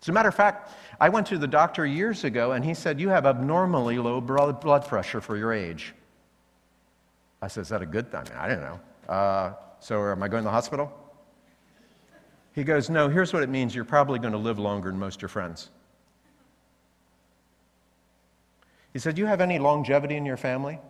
[0.00, 3.00] As a matter of fact, I went to the doctor years ago and he said,
[3.00, 5.94] You have abnormally low blood pressure for your age.
[7.40, 8.24] I said, Is that a good thing?
[8.36, 8.80] I don't know.
[9.08, 10.92] Uh, so, am I going to the hospital?
[12.52, 15.16] He goes, No, here's what it means you're probably going to live longer than most
[15.16, 15.70] of your friends.
[18.92, 20.80] He said, Do you have any longevity in your family?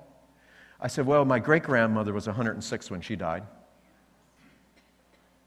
[0.81, 3.43] I said, Well, my great grandmother was 106 when she died.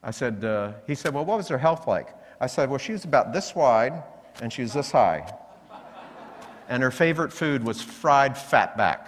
[0.03, 2.09] I said, uh, He said, Well, what was her health like?
[2.39, 4.03] I said, Well, she was about this wide
[4.41, 5.31] and she was this high.
[6.69, 9.07] And her favorite food was fried fatback.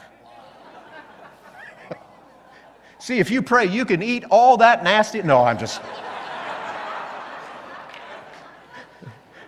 [3.00, 5.22] See, if you pray, you can eat all that nasty.
[5.22, 5.82] No, I'm just.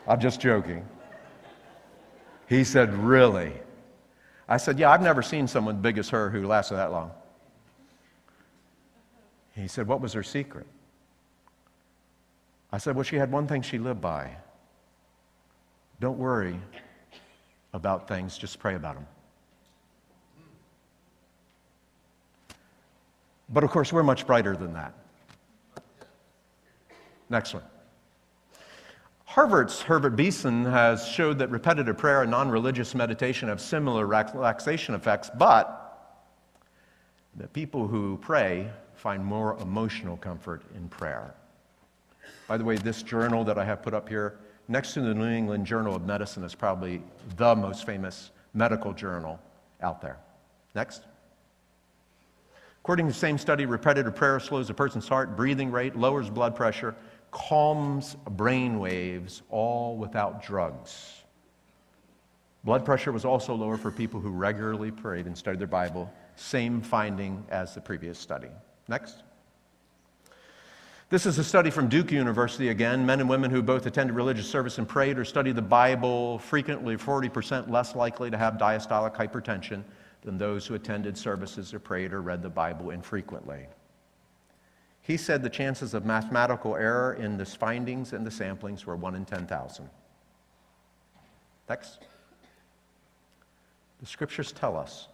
[0.07, 0.85] I'm just joking.
[2.47, 3.53] He said, Really?
[4.47, 7.11] I said, Yeah, I've never seen someone big as her who lasted that long.
[9.55, 10.67] He said, What was her secret?
[12.71, 14.35] I said, Well, she had one thing she lived by.
[15.99, 16.59] Don't worry
[17.73, 19.07] about things, just pray about them.
[23.49, 24.93] But of course, we're much brighter than that.
[27.29, 27.63] Next one.
[29.25, 34.95] Harvard's Herbert Benson has showed that repetitive prayer and non religious meditation have similar relaxation
[34.95, 35.81] effects, but
[37.35, 41.33] that people who pray find more emotional comfort in prayer.
[42.47, 45.27] By the way, this journal that I have put up here, next to the New
[45.27, 47.01] England Journal of Medicine, is probably
[47.37, 49.39] the most famous medical journal
[49.81, 50.17] out there.
[50.73, 51.03] Next.
[52.81, 56.55] According to the same study, repetitive prayer slows a person's heart, breathing rate, lowers blood
[56.55, 56.95] pressure,
[57.31, 61.23] calms brain waves, all without drugs.
[62.63, 66.11] Blood pressure was also lower for people who regularly prayed and studied their Bible.
[66.35, 68.49] Same finding as the previous study.
[68.87, 69.23] Next.
[71.15, 73.05] This is a study from Duke University again.
[73.05, 76.97] Men and women who both attended religious service and prayed or studied the Bible frequently
[76.97, 79.85] 40% less likely to have diastolic hypertension
[80.23, 83.65] than those who attended services or prayed or read the Bible infrequently.
[85.03, 89.15] He said the chances of mathematical error in the findings and the samplings were 1
[89.15, 89.89] in 10,000.
[91.69, 91.99] Next.
[94.01, 95.07] The scriptures tell us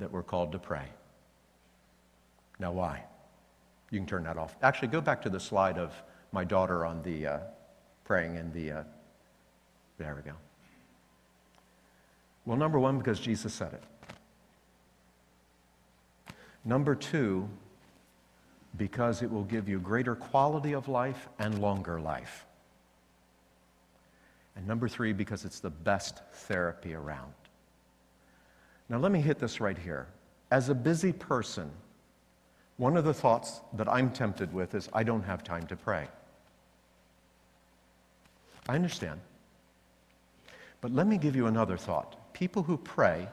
[0.00, 0.88] that we're called to pray.
[2.58, 3.04] Now, why?
[3.92, 4.56] You can turn that off.
[4.62, 5.92] Actually, go back to the slide of
[6.32, 7.38] my daughter on the uh,
[8.04, 8.72] praying in the.
[8.72, 8.82] Uh,
[9.98, 10.34] there we go.
[12.46, 13.84] Well, number one, because Jesus said it.
[16.64, 17.46] Number two,
[18.78, 22.46] because it will give you greater quality of life and longer life.
[24.56, 27.34] And number three, because it's the best therapy around.
[28.88, 30.08] Now, let me hit this right here.
[30.50, 31.70] As a busy person,
[32.82, 36.08] one of the thoughts that I'm tempted with is I don't have time to pray.
[38.68, 39.20] I understand.
[40.80, 42.34] But let me give you another thought.
[42.34, 43.28] People who pray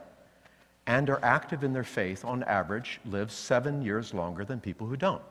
[0.85, 4.95] and are active in their faith, on average, live seven years longer than people who
[4.95, 5.23] don't.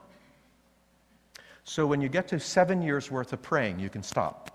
[1.63, 4.51] So when you get to seven years worth of praying, you can stop.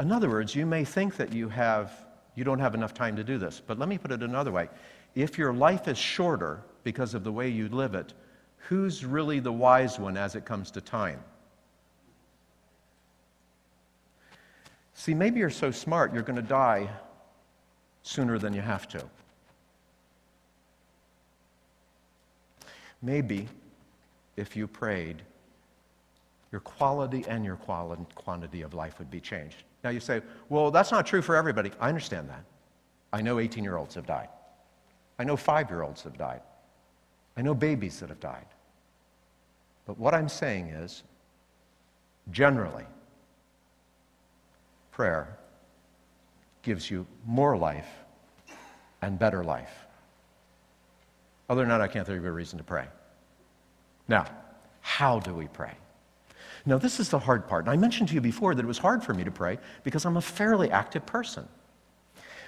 [0.00, 1.92] In other words, you may think that you have
[2.34, 3.62] you don't have enough time to do this.
[3.64, 4.68] But let me put it another way.
[5.14, 8.12] If your life is shorter because of the way you live it,
[8.68, 11.20] who's really the wise one as it comes to time?
[14.94, 16.88] See, maybe you're so smart you're going to die
[18.02, 19.04] sooner than you have to.
[23.02, 23.48] Maybe
[24.36, 25.22] if you prayed,
[26.52, 29.62] your quality and your quantity of life would be changed.
[29.84, 31.70] Now you say, well, that's not true for everybody.
[31.80, 32.44] I understand that.
[33.12, 34.28] I know 18 year olds have died.
[35.18, 36.42] I know five year olds have died.
[37.40, 38.44] I know babies that have died.
[39.86, 41.04] But what I'm saying is,
[42.30, 42.84] generally,
[44.90, 45.38] prayer
[46.60, 47.88] gives you more life
[49.00, 49.72] and better life.
[51.48, 52.84] Other than that, I can't think of a reason to pray.
[54.06, 54.26] Now,
[54.82, 55.72] how do we pray?
[56.66, 57.64] Now, this is the hard part.
[57.64, 60.04] And I mentioned to you before that it was hard for me to pray because
[60.04, 61.48] I'm a fairly active person.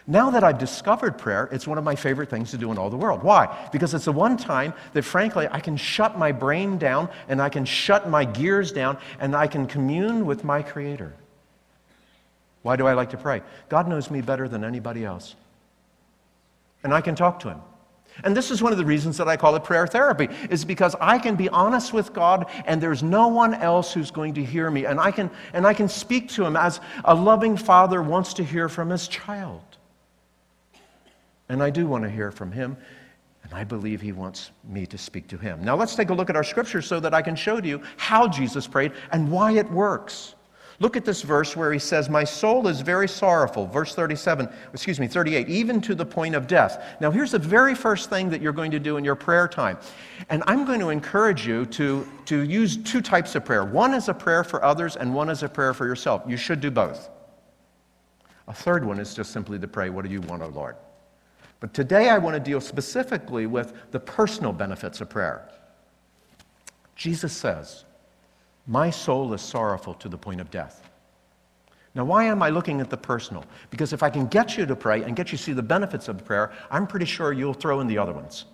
[0.07, 2.91] Now that I've discovered prayer, it's one of my favorite things to do in all
[2.91, 3.23] the world.
[3.23, 3.69] Why?
[3.73, 7.49] Because it's the one time that, frankly, I can shut my brain down and I
[7.49, 11.15] can shut my gears down and I can commune with my Creator.
[12.63, 13.43] Why do I like to pray?
[13.69, 15.37] God knows me better than anybody else.
[16.83, 17.61] And I can talk to Him.
[18.25, 20.95] And this is one of the reasons that I call it prayer therapy, is because
[21.01, 24.71] I can be honest with God and there's no one else who's going to hear
[24.71, 24.85] me.
[24.85, 28.45] And I can, and I can speak to Him as a loving father wants to
[28.45, 29.72] hear from his child.
[31.53, 32.79] And I do want to hear from Him,
[33.45, 35.63] and I believe He wants me to speak to Him.
[35.63, 37.83] Now let's take a look at our scripture so that I can show to you
[37.99, 40.35] how Jesus prayed and why it works.
[40.81, 43.67] Look at this verse where he says, My soul is very sorrowful.
[43.67, 46.83] Verse 37, excuse me, 38, even to the point of death.
[47.01, 49.77] Now, here's the very first thing that you're going to do in your prayer time.
[50.31, 54.09] And I'm going to encourage you to, to use two types of prayer one is
[54.09, 56.23] a prayer for others, and one is a prayer for yourself.
[56.27, 57.11] You should do both.
[58.49, 60.77] A third one is just simply to pray, What do you want, O Lord?
[61.63, 65.49] But today I want to deal specifically with the personal benefits of prayer.
[66.97, 67.85] Jesus says,
[68.67, 70.91] my soul is sorrowful to the point of death.
[71.95, 73.45] Now, why am I looking at the personal?
[73.71, 76.09] Because if I can get you to pray and get you to see the benefits
[76.09, 78.47] of prayer, I'm pretty sure you'll throw in the other ones.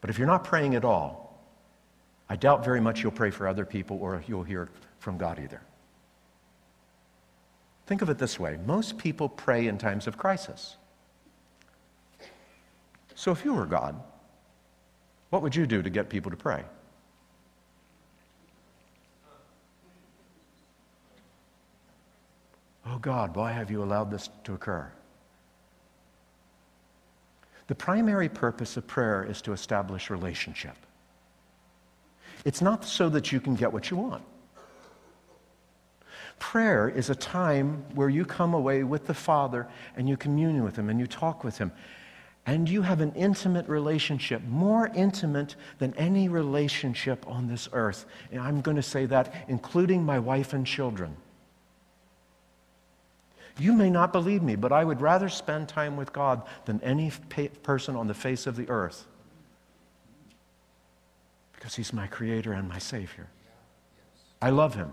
[0.00, 1.38] But if you're not praying at all,
[2.30, 4.70] I doubt very much you'll pray for other people or you'll hear
[5.00, 5.60] from God either.
[7.84, 10.76] Think of it this way most people pray in times of crisis.
[13.14, 14.00] So if you were God,
[15.30, 16.64] what would you do to get people to pray?
[22.86, 24.90] Oh God, why have you allowed this to occur?
[27.66, 30.76] The primary purpose of prayer is to establish relationship.
[32.44, 34.22] It's not so that you can get what you want.
[36.38, 40.76] Prayer is a time where you come away with the Father and you commune with
[40.76, 41.72] Him and you talk with Him.
[42.46, 48.04] And you have an intimate relationship, more intimate than any relationship on this earth.
[48.30, 51.16] And I'm going to say that, including my wife and children.
[53.58, 57.12] You may not believe me, but I would rather spend time with God than any
[57.62, 59.06] person on the face of the earth
[61.64, 63.26] because He's my Creator and my Savior.
[64.42, 64.92] I love Him.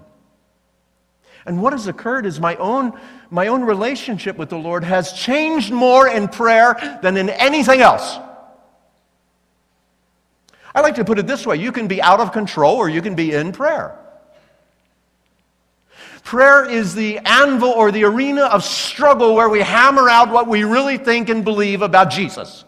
[1.45, 2.99] And what has occurred is my own,
[3.29, 8.17] my own relationship with the Lord has changed more in prayer than in anything else.
[10.73, 13.01] I like to put it this way you can be out of control or you
[13.01, 13.97] can be in prayer.
[16.23, 20.63] Prayer is the anvil or the arena of struggle where we hammer out what we
[20.63, 22.63] really think and believe about Jesus.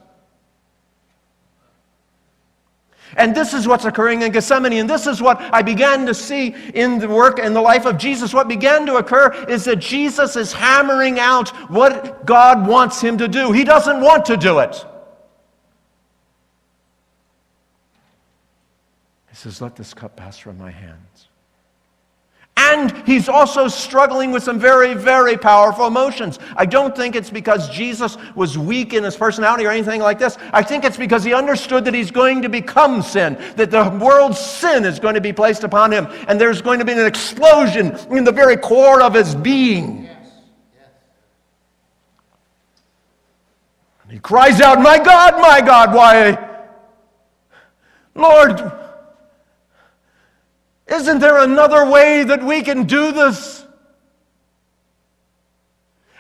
[3.18, 4.74] And this is what's occurring in Gethsemane.
[4.74, 7.98] And this is what I began to see in the work and the life of
[7.98, 8.34] Jesus.
[8.34, 13.28] What began to occur is that Jesus is hammering out what God wants him to
[13.28, 13.52] do.
[13.52, 14.86] He doesn't want to do it.
[19.30, 21.28] He says, Let this cup pass from my hands.
[22.56, 26.38] And he's also struggling with some very, very powerful emotions.
[26.56, 30.38] I don't think it's because Jesus was weak in his personality or anything like this.
[30.52, 34.40] I think it's because he understood that he's going to become sin, that the world's
[34.40, 37.98] sin is going to be placed upon him, and there's going to be an explosion
[38.12, 40.10] in the very core of his being.
[44.10, 46.50] He cries out, My God, my God, why?
[48.14, 48.83] Lord,
[50.88, 53.66] isn't there another way that we can do this?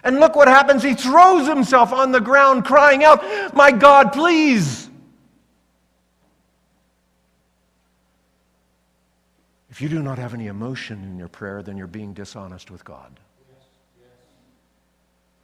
[0.03, 0.83] And look what happens.
[0.83, 3.23] He throws himself on the ground, crying out,
[3.55, 4.89] My God, please.
[9.69, 12.85] If you do not have any emotion in your prayer, then you're being dishonest with
[12.85, 13.19] God.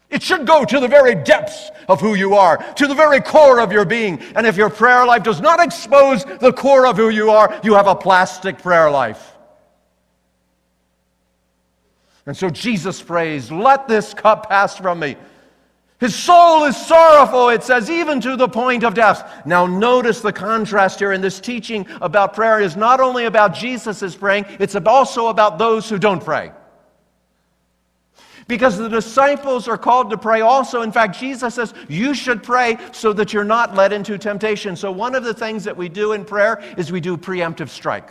[0.09, 3.59] It should go to the very depths of who you are, to the very core
[3.59, 4.19] of your being.
[4.35, 7.75] And if your prayer life does not expose the core of who you are, you
[7.75, 9.33] have a plastic prayer life.
[12.25, 15.15] And so Jesus prays, Let this cup pass from me.
[15.99, 19.45] His soul is sorrowful, it says, even to the point of death.
[19.45, 24.15] Now, notice the contrast here in this teaching about prayer is not only about Jesus
[24.15, 26.53] praying, it's also about those who don't pray.
[28.49, 30.81] Because the disciples are called to pray also.
[30.81, 34.75] In fact, Jesus says, You should pray so that you're not led into temptation.
[34.75, 38.09] So, one of the things that we do in prayer is we do preemptive strike.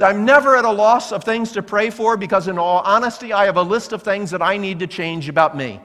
[0.00, 3.44] I'm never at a loss of things to pray for because, in all honesty, I
[3.44, 5.80] have a list of things that I need to change about me.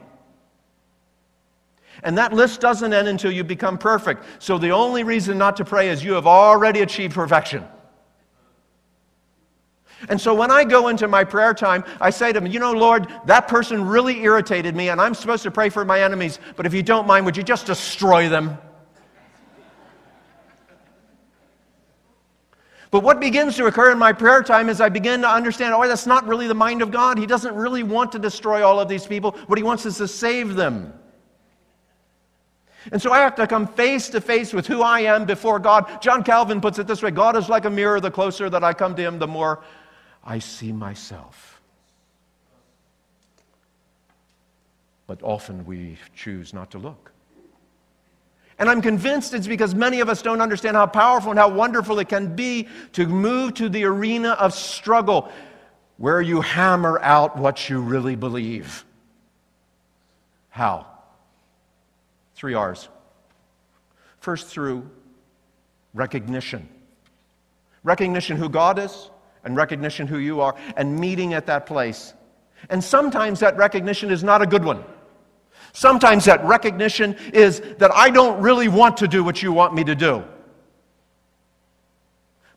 [2.02, 4.24] And that list doesn't end until you become perfect.
[4.40, 7.64] So the only reason not to pray is you have already achieved perfection.
[10.08, 12.72] And so when I go into my prayer time, I say to him, You know,
[12.72, 16.66] Lord, that person really irritated me, and I'm supposed to pray for my enemies, but
[16.66, 18.58] if you don't mind, would you just destroy them?
[22.92, 25.88] But what begins to occur in my prayer time is I begin to understand, oh,
[25.88, 27.18] that's not really the mind of God.
[27.18, 29.30] He doesn't really want to destroy all of these people.
[29.46, 30.92] What he wants is to save them.
[32.90, 36.02] And so I have to come face to face with who I am before God.
[36.02, 37.98] John Calvin puts it this way God is like a mirror.
[37.98, 39.62] The closer that I come to him, the more
[40.24, 41.60] I see myself.
[45.06, 47.12] But often we choose not to look.
[48.58, 51.98] And I'm convinced it's because many of us don't understand how powerful and how wonderful
[51.98, 55.30] it can be to move to the arena of struggle
[55.96, 58.84] where you hammer out what you really believe.
[60.50, 60.86] How?
[62.36, 62.88] Three R's.
[64.20, 64.88] First, through
[65.94, 66.68] recognition.
[67.82, 69.10] Recognition who God is
[69.44, 72.14] and recognition who you are and meeting at that place.
[72.70, 74.84] And sometimes that recognition is not a good one.
[75.72, 79.84] Sometimes that recognition is that I don't really want to do what you want me
[79.84, 80.22] to do.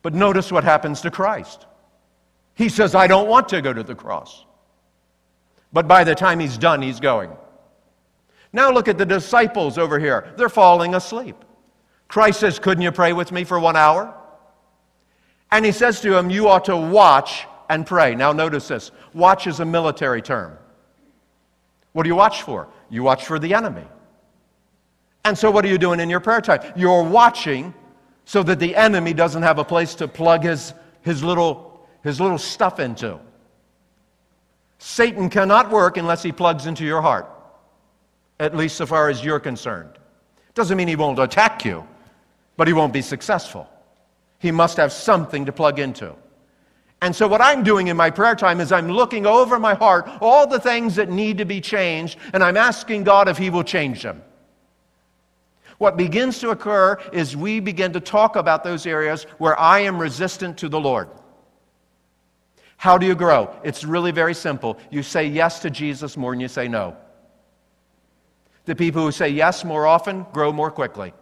[0.02, 1.66] But notice what happens to Christ.
[2.54, 4.46] He says, I don't want to go to the cross.
[5.74, 7.32] But by the time he's done, he's going.
[8.54, 10.34] Now look at the disciples over here.
[10.38, 11.36] They're falling asleep.
[12.08, 14.16] Christ says, Couldn't you pray with me for one hour?
[15.56, 18.14] And he says to him, You ought to watch and pray.
[18.14, 20.58] Now notice this watch is a military term.
[21.94, 22.68] What do you watch for?
[22.90, 23.86] You watch for the enemy.
[25.24, 26.74] And so, what are you doing in your prayer time?
[26.76, 27.74] You're watching
[28.26, 32.38] so that the enemy doesn't have a place to plug his, his, little, his little
[32.38, 33.18] stuff into.
[34.80, 37.30] Satan cannot work unless he plugs into your heart,
[38.42, 39.92] at least so far as you're concerned.
[40.54, 41.88] Doesn't mean he won't attack you,
[42.58, 43.70] but he won't be successful.
[44.40, 46.16] He must have something to plug into.
[47.02, 50.10] And so, what I'm doing in my prayer time is I'm looking over my heart,
[50.22, 53.64] all the things that need to be changed, and I'm asking God if He will
[53.64, 54.24] change them.
[55.78, 60.00] What begins to occur is we begin to talk about those areas where I am
[60.00, 61.10] resistant to the Lord.
[62.78, 63.54] How do you grow?
[63.64, 64.78] It's really very simple.
[64.90, 66.96] You say yes to Jesus more than you say no.
[68.66, 71.14] The people who say yes more often grow more quickly.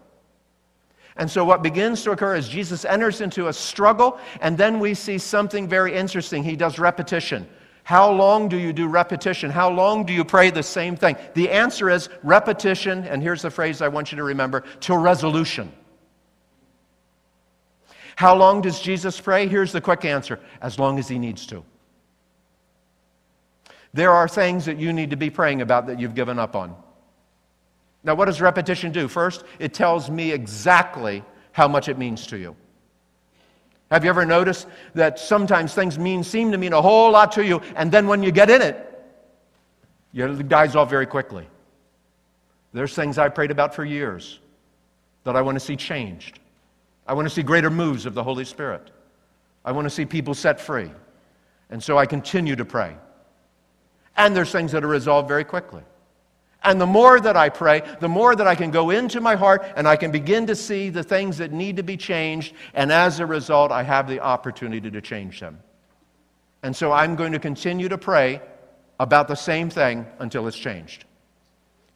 [1.15, 4.93] And so, what begins to occur is Jesus enters into a struggle, and then we
[4.93, 6.43] see something very interesting.
[6.43, 7.47] He does repetition.
[7.83, 9.51] How long do you do repetition?
[9.51, 11.17] How long do you pray the same thing?
[11.33, 15.71] The answer is repetition, and here's the phrase I want you to remember till resolution.
[18.15, 19.47] How long does Jesus pray?
[19.47, 21.63] Here's the quick answer as long as he needs to.
[23.93, 26.75] There are things that you need to be praying about that you've given up on.
[28.03, 29.07] Now, what does repetition do?
[29.07, 32.55] First, it tells me exactly how much it means to you.
[33.91, 37.45] Have you ever noticed that sometimes things mean, seem to mean a whole lot to
[37.45, 38.89] you, and then when you get in it,
[40.13, 41.47] it dies off very quickly?
[42.73, 44.39] There's things I prayed about for years
[45.23, 46.39] that I want to see changed.
[47.07, 48.89] I want to see greater moves of the Holy Spirit.
[49.63, 50.91] I want to see people set free.
[51.69, 52.95] And so I continue to pray.
[54.17, 55.83] And there's things that are resolved very quickly.
[56.63, 59.65] And the more that I pray, the more that I can go into my heart
[59.75, 62.55] and I can begin to see the things that need to be changed.
[62.73, 65.59] And as a result, I have the opportunity to change them.
[66.63, 68.41] And so I'm going to continue to pray
[68.99, 71.03] about the same thing until it's changed.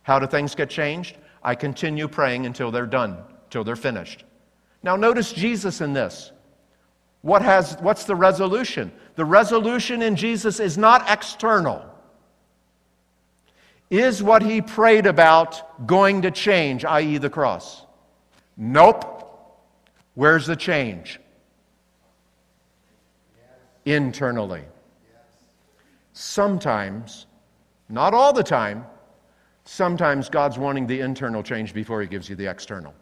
[0.04, 1.18] How do things get changed?
[1.42, 4.26] I continue praying until they're done, until they're finished.
[4.84, 6.32] Now, notice Jesus in this.
[7.22, 8.92] What has, what's the resolution?
[9.16, 11.86] The resolution in Jesus is not external.
[13.90, 17.86] Is what he prayed about going to change, i.e., the cross?
[18.58, 19.14] Nope.
[20.16, 21.20] Where's the change?
[23.86, 24.64] Internally.
[26.12, 27.28] Sometimes,
[27.88, 28.86] not all the time,
[29.64, 32.94] sometimes God's wanting the internal change before he gives you the external.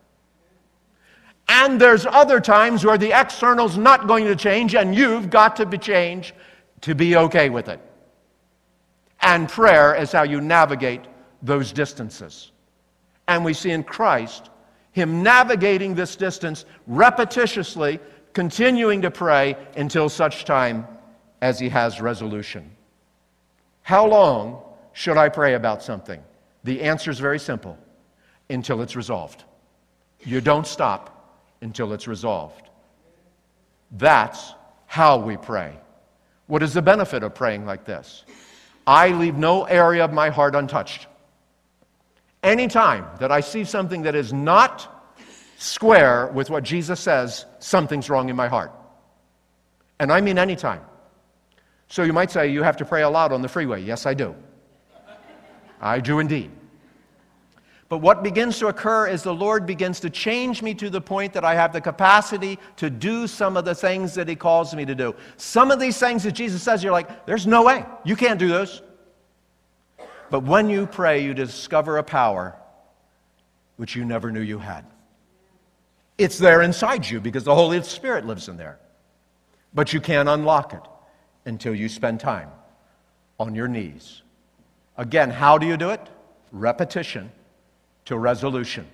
[1.47, 5.65] And there's other times where the external's not going to change and you've got to
[5.65, 6.33] be changed
[6.81, 7.79] to be okay with it.
[9.25, 11.01] And prayer is how you navigate
[11.41, 12.51] those distances.
[13.27, 14.51] And we see in Christ
[14.91, 17.99] him navigating this distance repetitiously,
[18.33, 20.87] continuing to pray until such time
[21.41, 22.69] as he has resolution.
[23.81, 24.61] How long
[24.93, 26.23] should I pray about something?
[26.63, 27.77] The answer is very simple
[28.51, 29.43] until it's resolved.
[30.23, 32.69] You don't stop until it's resolved.
[33.91, 34.53] That's
[34.85, 35.73] how we pray.
[36.45, 38.23] What is the benefit of praying like this?
[38.87, 41.07] I leave no area of my heart untouched.
[42.43, 45.13] Anytime that I see something that is not
[45.57, 48.71] square with what Jesus says, something's wrong in my heart.
[49.99, 50.81] And I mean anytime.
[51.87, 53.81] So you might say, you have to pray a lot on the freeway.
[53.81, 54.35] Yes, I do.
[55.81, 56.51] I do indeed.
[57.87, 61.33] But what begins to occur is the Lord begins to change me to the point
[61.33, 64.85] that I have the capacity to do some of the things that He calls me
[64.85, 65.15] to do.
[65.37, 67.85] Some of these things that Jesus says, you're like, there's no way.
[68.03, 68.81] You can't do those.
[70.31, 72.55] But when you pray, you discover a power
[73.77, 74.85] which you never knew you had.
[76.17, 78.79] It's there inside you because the Holy Spirit lives in there.
[79.75, 80.81] But you can't unlock it
[81.45, 82.49] until you spend time
[83.39, 84.23] on your knees.
[84.97, 86.01] Again, how do you do it?
[86.51, 87.31] Repetition
[88.05, 88.87] to resolution.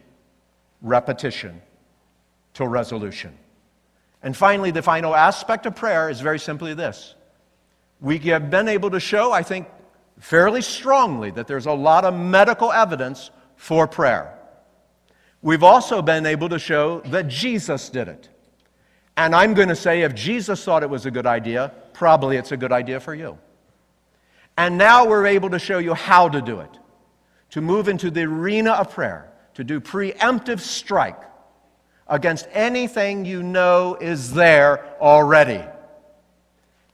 [0.81, 1.61] Repetition
[2.53, 3.37] to resolution.
[4.23, 7.15] And finally, the final aspect of prayer is very simply this.
[7.99, 9.67] We have been able to show, I think,
[10.19, 14.37] fairly strongly that there's a lot of medical evidence for prayer.
[15.41, 18.29] We've also been able to show that Jesus did it.
[19.17, 22.51] And I'm going to say if Jesus thought it was a good idea, probably it's
[22.51, 23.37] a good idea for you.
[24.57, 26.77] And now we're able to show you how to do it
[27.51, 31.21] to move into the arena of prayer, to do preemptive strike
[32.07, 35.63] against anything you know is there already.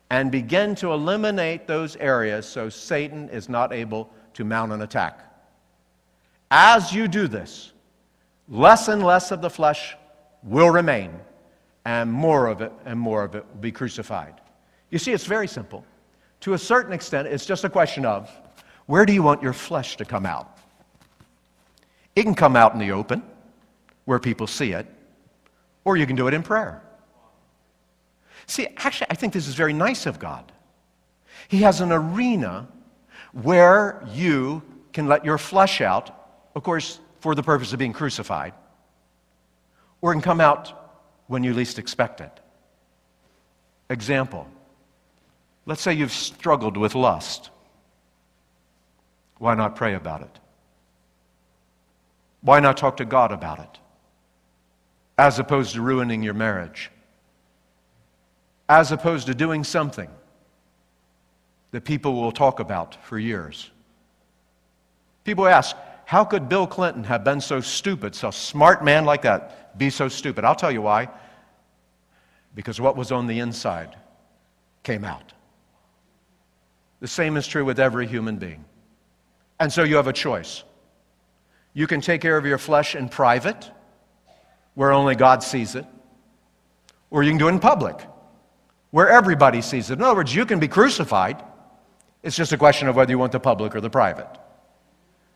[0.10, 5.22] And begin to eliminate those areas so Satan is not able to mount an attack.
[6.50, 7.74] As you do this,
[8.48, 9.96] less and less of the flesh
[10.44, 11.12] will remain,
[11.86, 14.36] and more of it and more of it will be crucified.
[14.90, 15.84] You see, it's very simple.
[16.42, 18.32] To a certain extent, it's just a question of
[18.88, 20.58] where do you want your flesh to come out?
[22.16, 23.22] It can come out in the open,
[24.06, 24.88] where people see it,
[25.86, 26.82] or you can do it in prayer.
[28.48, 30.52] See, actually, I think this is very nice of God.
[31.50, 32.68] He has an arena
[33.34, 34.64] where you
[34.94, 38.54] can let your flesh out, of course, for the purpose of being crucified,
[40.02, 42.40] or it can come out when you least expect it.
[43.90, 44.48] Example
[45.66, 47.50] Let's say you've struggled with lust.
[49.40, 50.40] Why not pray about it?
[52.42, 53.80] Why not talk to God about it?
[55.18, 56.92] As opposed to ruining your marriage.
[58.70, 60.10] As opposed to doing something
[61.72, 63.70] that people will talk about for years.
[65.24, 65.76] People ask,
[66.06, 70.08] how could Bill Clinton have been so stupid, so smart man like that, be so
[70.08, 70.46] stupid?
[70.46, 71.10] I'll tell you why.
[72.56, 73.96] Because what was on the inside
[74.84, 75.34] came out.
[77.02, 78.64] The same is true with every human being.
[79.60, 80.64] And so you have a choice.
[81.74, 83.70] You can take care of your flesh in private,
[84.76, 85.86] where only God sees it,
[87.10, 88.00] or you can do it in public,
[88.92, 89.94] where everybody sees it.
[89.94, 91.44] In other words, you can be crucified.
[92.24, 94.30] It's just a question of whether you want the public or the private.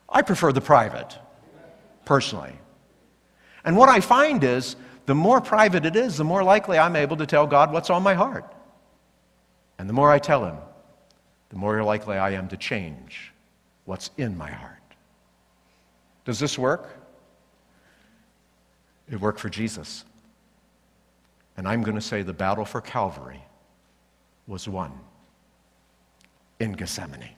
[0.09, 1.17] I prefer the private,
[2.05, 2.53] personally.
[3.63, 7.17] And what I find is the more private it is, the more likely I'm able
[7.17, 8.51] to tell God what's on my heart.
[9.77, 10.57] And the more I tell Him,
[11.49, 13.30] the more likely I am to change
[13.91, 14.79] what's in my heart.
[16.23, 16.97] Does this work?
[19.09, 20.05] It worked for Jesus.
[21.57, 23.43] And I'm going to say the battle for Calvary
[24.47, 24.93] was won
[26.61, 27.31] in Gethsemane.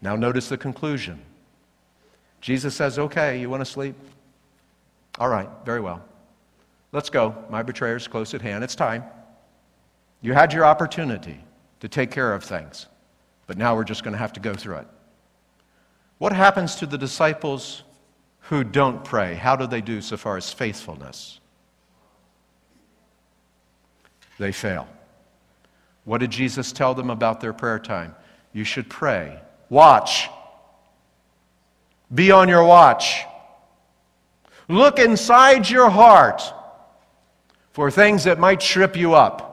[0.00, 1.20] Now, notice the conclusion.
[2.40, 3.94] Jesus says, Okay, you want to sleep?
[5.18, 6.02] All right, very well.
[6.92, 7.34] Let's go.
[7.50, 8.64] My betrayer is close at hand.
[8.64, 9.04] It's time.
[10.22, 11.44] You had your opportunity
[11.80, 12.86] to take care of things.
[13.48, 14.86] But now we're just going to have to go through it.
[16.18, 17.82] What happens to the disciples
[18.42, 19.34] who don't pray?
[19.34, 21.40] How do they do so far as faithfulness?
[24.38, 24.86] They fail.
[26.04, 28.14] What did Jesus tell them about their prayer time?
[28.52, 29.40] You should pray.
[29.68, 30.28] Watch
[32.14, 33.24] Be on your watch.
[34.68, 36.42] Look inside your heart
[37.72, 39.47] for things that might trip you up.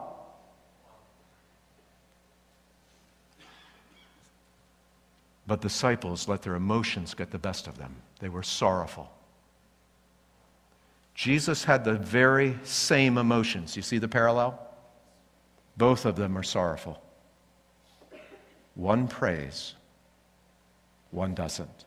[5.48, 7.96] But disciples let their emotions get the best of them.
[8.20, 9.12] They were sorrowful.
[11.14, 13.76] Jesus had the very same emotions.
[13.76, 14.60] You see the parallel?
[15.78, 17.02] Both of them are sorrowful.
[18.76, 19.76] One prays,
[21.12, 21.86] one doesn't.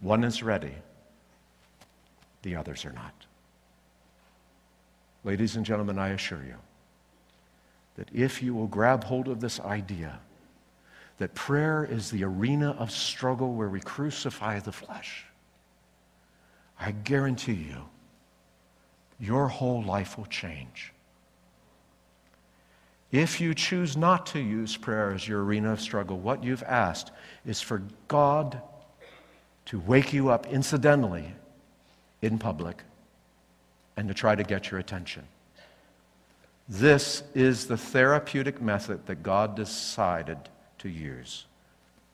[0.00, 0.74] One is ready,
[2.42, 3.14] the others are not.
[5.22, 6.56] Ladies and gentlemen, I assure you
[7.96, 10.18] that if you will grab hold of this idea
[11.20, 15.26] that prayer is the arena of struggle where we crucify the flesh,
[16.80, 17.84] I guarantee you,
[19.20, 20.94] your whole life will change.
[23.12, 27.10] If you choose not to use prayer as your arena of struggle, what you've asked
[27.44, 28.62] is for God
[29.66, 31.34] to wake you up incidentally
[32.22, 32.82] in public
[33.98, 35.24] and to try to get your attention.
[36.66, 40.38] This is the therapeutic method that God decided
[40.80, 41.46] to use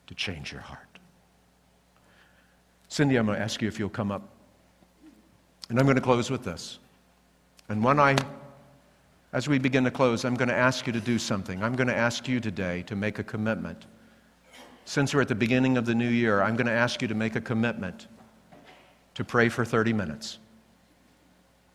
[0.07, 0.81] to change your heart.
[2.89, 4.23] Cindy, I'm going to ask you if you'll come up.
[5.69, 6.79] And I'm going to close with this.
[7.69, 8.15] And when I
[9.33, 11.63] as we begin to close, I'm going to ask you to do something.
[11.63, 13.85] I'm going to ask you today to make a commitment.
[14.87, 17.15] Since we're at the beginning of the new year, I'm going to ask you to
[17.15, 18.07] make a commitment
[19.15, 20.39] to pray for 30 minutes.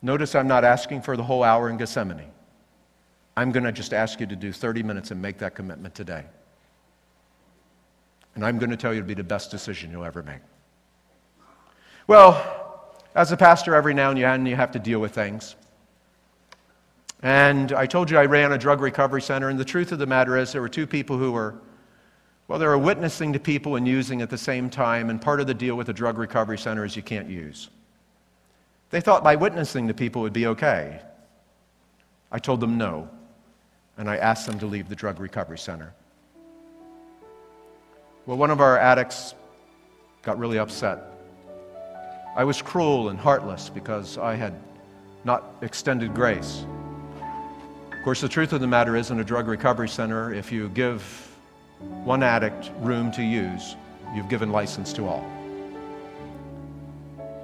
[0.02, 2.32] Notice I'm not asking for the whole hour in Gethsemane.
[3.38, 6.26] I'm going to just ask you to do 30 minutes and make that commitment today.
[8.36, 10.42] And I'm going to tell you it'll be the best decision you'll ever make.
[12.08, 15.56] Well, as a pastor, every now and then you have to deal with things.
[17.22, 20.08] And I told you I ran a drug recovery center, and the truth of the
[20.08, 21.56] matter is there were two people who were,
[22.48, 25.48] well, they were witnessing to people and using at the same time, and part of
[25.48, 27.70] the deal with a drug recovery center is you can't use.
[28.90, 31.02] They thought by witnessing to people would be okay.
[32.32, 33.10] I told them no,
[33.98, 35.94] and I asked them to leave the drug recovery center.
[38.28, 39.34] Well, one of our addicts
[40.22, 41.00] got really upset.
[42.36, 44.54] I was cruel and heartless because I had
[45.24, 46.66] not extended grace.
[47.92, 50.70] Of course, the truth of the matter is, in a drug recovery center, if you
[50.70, 51.02] give
[51.80, 53.76] one addict room to use,
[54.16, 55.26] you've given license to all.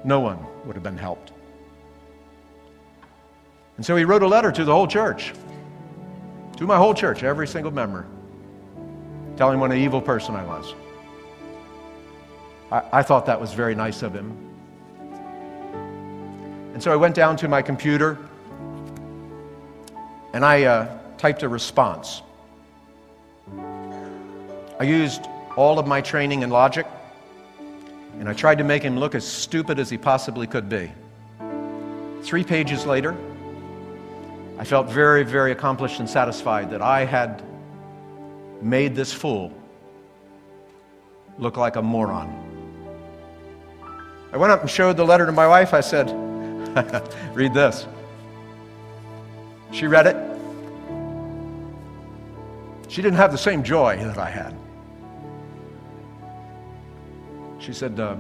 [0.03, 1.32] No one would have been helped.
[3.78, 5.34] And so he wrote a letter to the whole church,
[6.57, 8.05] to my whole church, every single member,
[9.38, 10.73] telling what an evil person I was.
[12.71, 14.35] I, I thought that was very nice of him.
[16.73, 18.17] And so I went down to my computer
[20.33, 22.21] and I uh, typed a response.
[24.79, 25.25] I used
[25.55, 26.85] all of my training in logic,
[28.19, 30.91] and I tried to make him look as stupid as he possibly could be.
[32.21, 33.17] Three pages later,
[34.59, 37.41] I felt very, very accomplished and satisfied that I had
[38.61, 39.51] made this fool
[41.37, 42.43] look like a moron.
[44.33, 45.73] I went up and showed the letter to my wife.
[45.73, 46.11] I said,
[47.33, 47.87] Read this.
[49.71, 50.15] She read it.
[52.87, 54.55] She didn't have the same joy that I had.
[57.59, 58.15] She said, uh,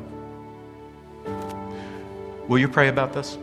[2.47, 3.37] Will you pray about this?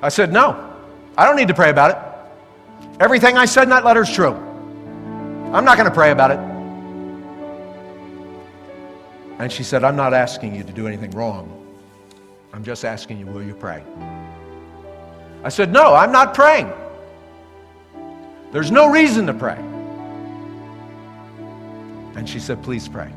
[0.00, 0.74] I said, No,
[1.16, 3.00] I don't need to pray about it.
[3.00, 4.51] Everything I said in that letter is true.
[5.52, 6.38] I'm not going to pray about it.
[9.38, 11.58] And she said, I'm not asking you to do anything wrong.
[12.54, 13.82] I'm just asking you, will you pray?
[15.44, 16.72] I said, No, I'm not praying.
[18.50, 19.58] There's no reason to pray.
[22.16, 23.12] And she said, Please pray.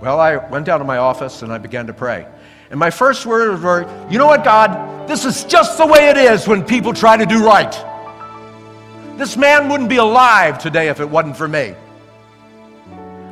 [0.00, 2.26] Well, I went down to my office and I began to pray.
[2.70, 5.08] And my first words were, You know what, God?
[5.08, 7.72] This is just the way it is when people try to do right.
[9.22, 11.76] This man wouldn't be alive today if it wasn't for me.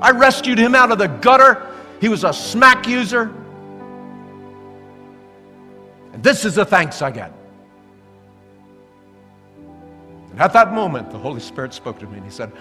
[0.00, 1.66] I rescued him out of the gutter.
[2.00, 3.22] He was a smack user.
[6.12, 7.32] And this is the thanks I get.
[10.30, 12.52] And at that moment, the Holy Spirit spoke to me and He said,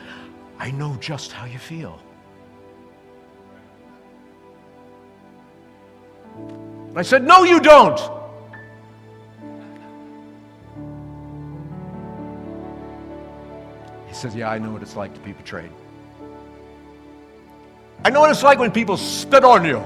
[0.58, 2.00] I know just how you feel.
[6.36, 8.19] And I said, No, you don't.
[14.10, 15.70] He says, Yeah, I know what it's like to be betrayed.
[18.04, 19.84] I know what it's like when people spit on you.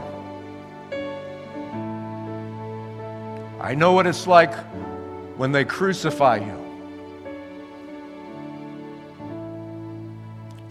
[3.59, 4.53] I know what it's like
[5.37, 6.63] when they crucify you.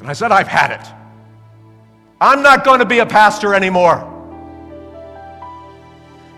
[0.01, 0.87] And I said, I've had it.
[2.21, 4.09] I'm not going to be a pastor anymore.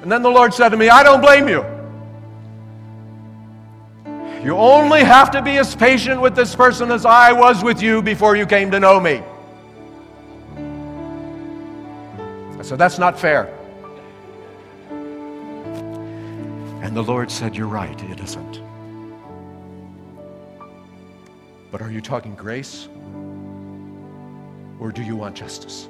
[0.02, 1.73] And then the Lord said to me, I don't blame you.
[4.44, 8.02] You only have to be as patient with this person as I was with you
[8.02, 9.22] before you came to know me.
[12.58, 13.46] I said, That's not fair.
[16.82, 18.60] And the Lord said, You're right, it isn't.
[21.72, 22.86] But are you talking grace?
[24.78, 25.88] Or do you want justice?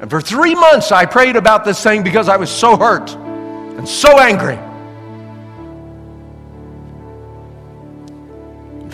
[0.00, 3.86] And for three months, I prayed about this thing because I was so hurt and
[3.86, 4.58] so angry.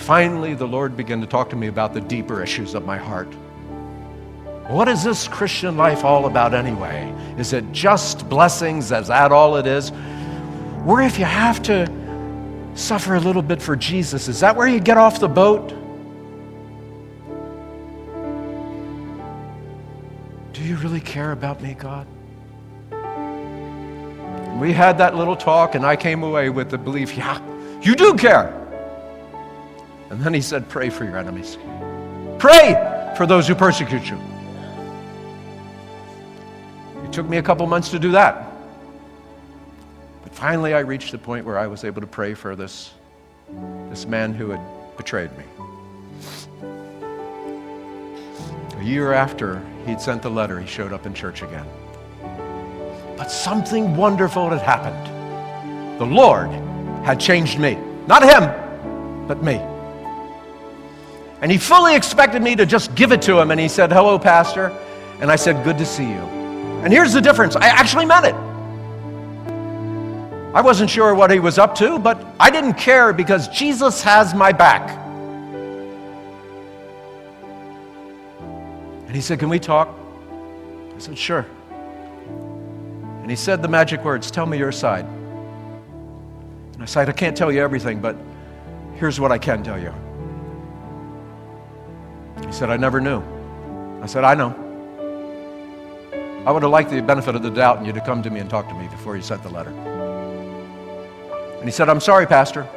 [0.02, 3.32] Finally, the Lord began to talk to me about the deeper issues of my heart.
[4.68, 7.12] What is this Christian life all about anyway?
[7.38, 8.90] Is it just blessings?
[8.90, 9.92] Is that all it is?
[10.86, 11.90] Or if you have to
[12.74, 15.68] suffer a little bit for Jesus, is that where you get off the boat?
[20.52, 22.06] Do you really care about me, God?
[24.58, 27.40] We had that little talk, and I came away with the belief, yeah,
[27.80, 28.61] you do care.
[30.12, 31.56] And then he said, Pray for your enemies.
[32.38, 32.74] Pray
[33.16, 34.18] for those who persecute you.
[37.02, 38.46] It took me a couple months to do that.
[40.22, 42.92] But finally, I reached the point where I was able to pray for this,
[43.88, 44.60] this man who had
[44.98, 45.44] betrayed me.
[48.76, 51.66] A year after he'd sent the letter, he showed up in church again.
[53.16, 55.98] But something wonderful had happened.
[55.98, 56.50] The Lord
[57.02, 57.78] had changed me.
[58.06, 59.71] Not him, but me.
[61.42, 63.50] And he fully expected me to just give it to him.
[63.50, 64.68] And he said, Hello, Pastor.
[65.20, 66.20] And I said, Good to see you.
[66.84, 68.34] And here's the difference I actually meant it.
[70.54, 74.34] I wasn't sure what he was up to, but I didn't care because Jesus has
[74.34, 74.88] my back.
[79.06, 79.88] And he said, Can we talk?
[80.94, 81.44] I said, Sure.
[83.20, 85.06] And he said the magic words, Tell me your side.
[86.74, 88.16] And I said, I can't tell you everything, but
[88.94, 89.92] here's what I can tell you.
[92.52, 93.22] He said, I never knew.
[94.02, 94.50] I said, I know.
[96.44, 98.40] I would have liked the benefit of the doubt and you to come to me
[98.40, 99.70] and talk to me before you sent the letter.
[99.70, 102.68] And he said, I'm sorry, Pastor.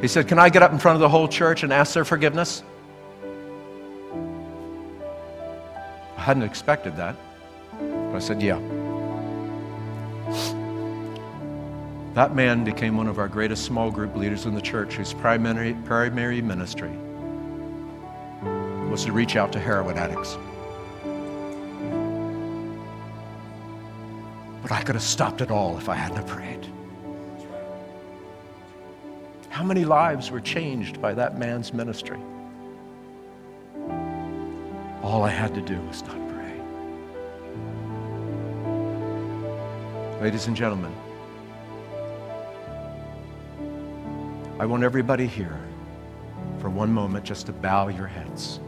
[0.00, 2.06] He said, Can I get up in front of the whole church and ask their
[2.06, 2.62] forgiveness?
[6.16, 7.14] I hadn't expected that.
[7.78, 8.58] But I said, Yeah.
[12.14, 15.74] That man became one of our greatest small group leaders in the church whose primary,
[15.84, 16.98] primary ministry
[18.88, 20.38] was to reach out to heroin addicts.
[24.62, 26.66] But I could have stopped it all if I hadn't prayed.
[29.48, 32.18] How many lives were changed by that man's ministry?
[35.02, 36.60] All I had to do was not pray.
[40.20, 40.94] Ladies and gentlemen,
[44.60, 45.58] I want everybody here
[46.60, 48.60] for one moment just to bow your heads.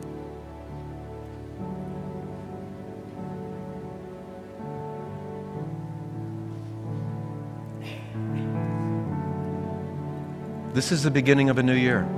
[10.73, 12.09] This is the beginning of a new year.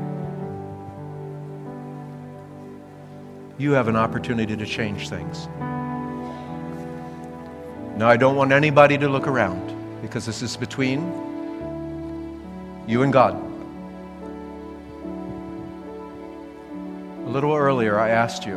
[3.62, 5.46] you have an opportunity to change things.
[7.96, 11.00] Now, I don't want anybody to look around because this is between
[12.88, 13.34] you and God.
[17.26, 18.56] A little earlier, I asked you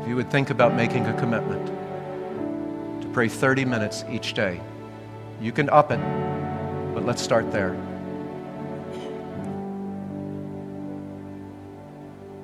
[0.00, 1.66] if you would think about making a commitment
[3.02, 4.60] to pray 30 minutes each day.
[5.40, 6.00] You can up it,
[6.94, 7.87] but let's start there.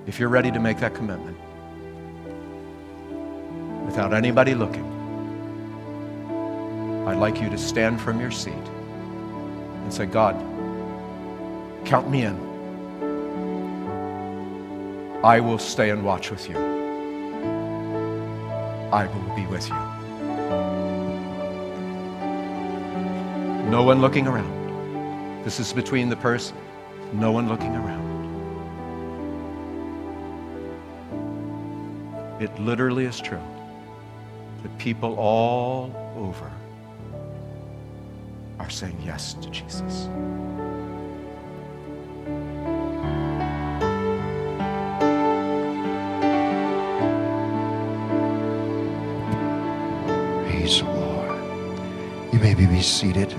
[0.07, 1.36] If you're ready to make that commitment
[3.86, 4.84] without anybody looking,
[7.07, 10.34] I'd like you to stand from your seat and say, God,
[11.84, 12.55] count me in.
[15.22, 16.57] I will stay and watch with you.
[18.92, 19.74] I will be with you.
[23.70, 25.44] No one looking around.
[25.44, 26.57] This is between the person,
[27.14, 28.03] no one looking around.
[32.41, 33.41] It literally is true
[34.62, 36.51] that people all over
[38.59, 40.09] are saying yes to Jesus.
[50.49, 52.32] Praise the Lord.
[52.32, 53.35] You may be seated.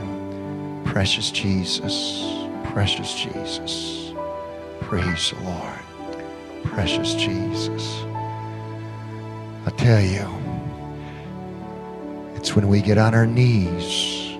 [0.85, 2.23] Precious Jesus,
[2.63, 4.13] precious Jesus.
[4.79, 5.79] Praise the Lord.
[6.63, 8.05] Precious Jesus.
[9.77, 10.27] Tell you,
[12.35, 14.37] it's when we get on our knees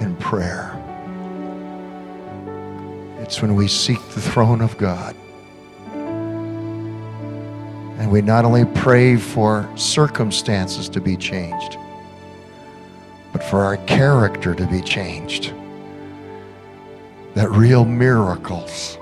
[0.00, 0.78] in prayer.
[3.20, 5.14] It's when we seek the throne of God.
[7.98, 11.76] And we not only pray for circumstances to be changed,
[13.32, 15.52] but for our character to be changed.
[17.34, 18.98] That real miracles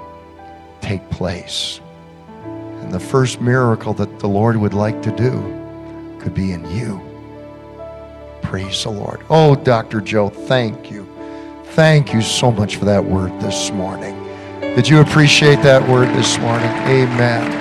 [0.81, 1.81] take place.
[2.45, 5.59] And the first miracle that the Lord would like to do
[6.21, 7.01] could be in you.
[8.43, 9.23] Praise the Lord.
[9.31, 10.01] Oh, Dr.
[10.01, 11.07] Joe, thank you.
[11.69, 14.17] Thank you so much for that word this morning.
[14.61, 16.69] Did you appreciate that word this morning?
[16.69, 17.61] Amen.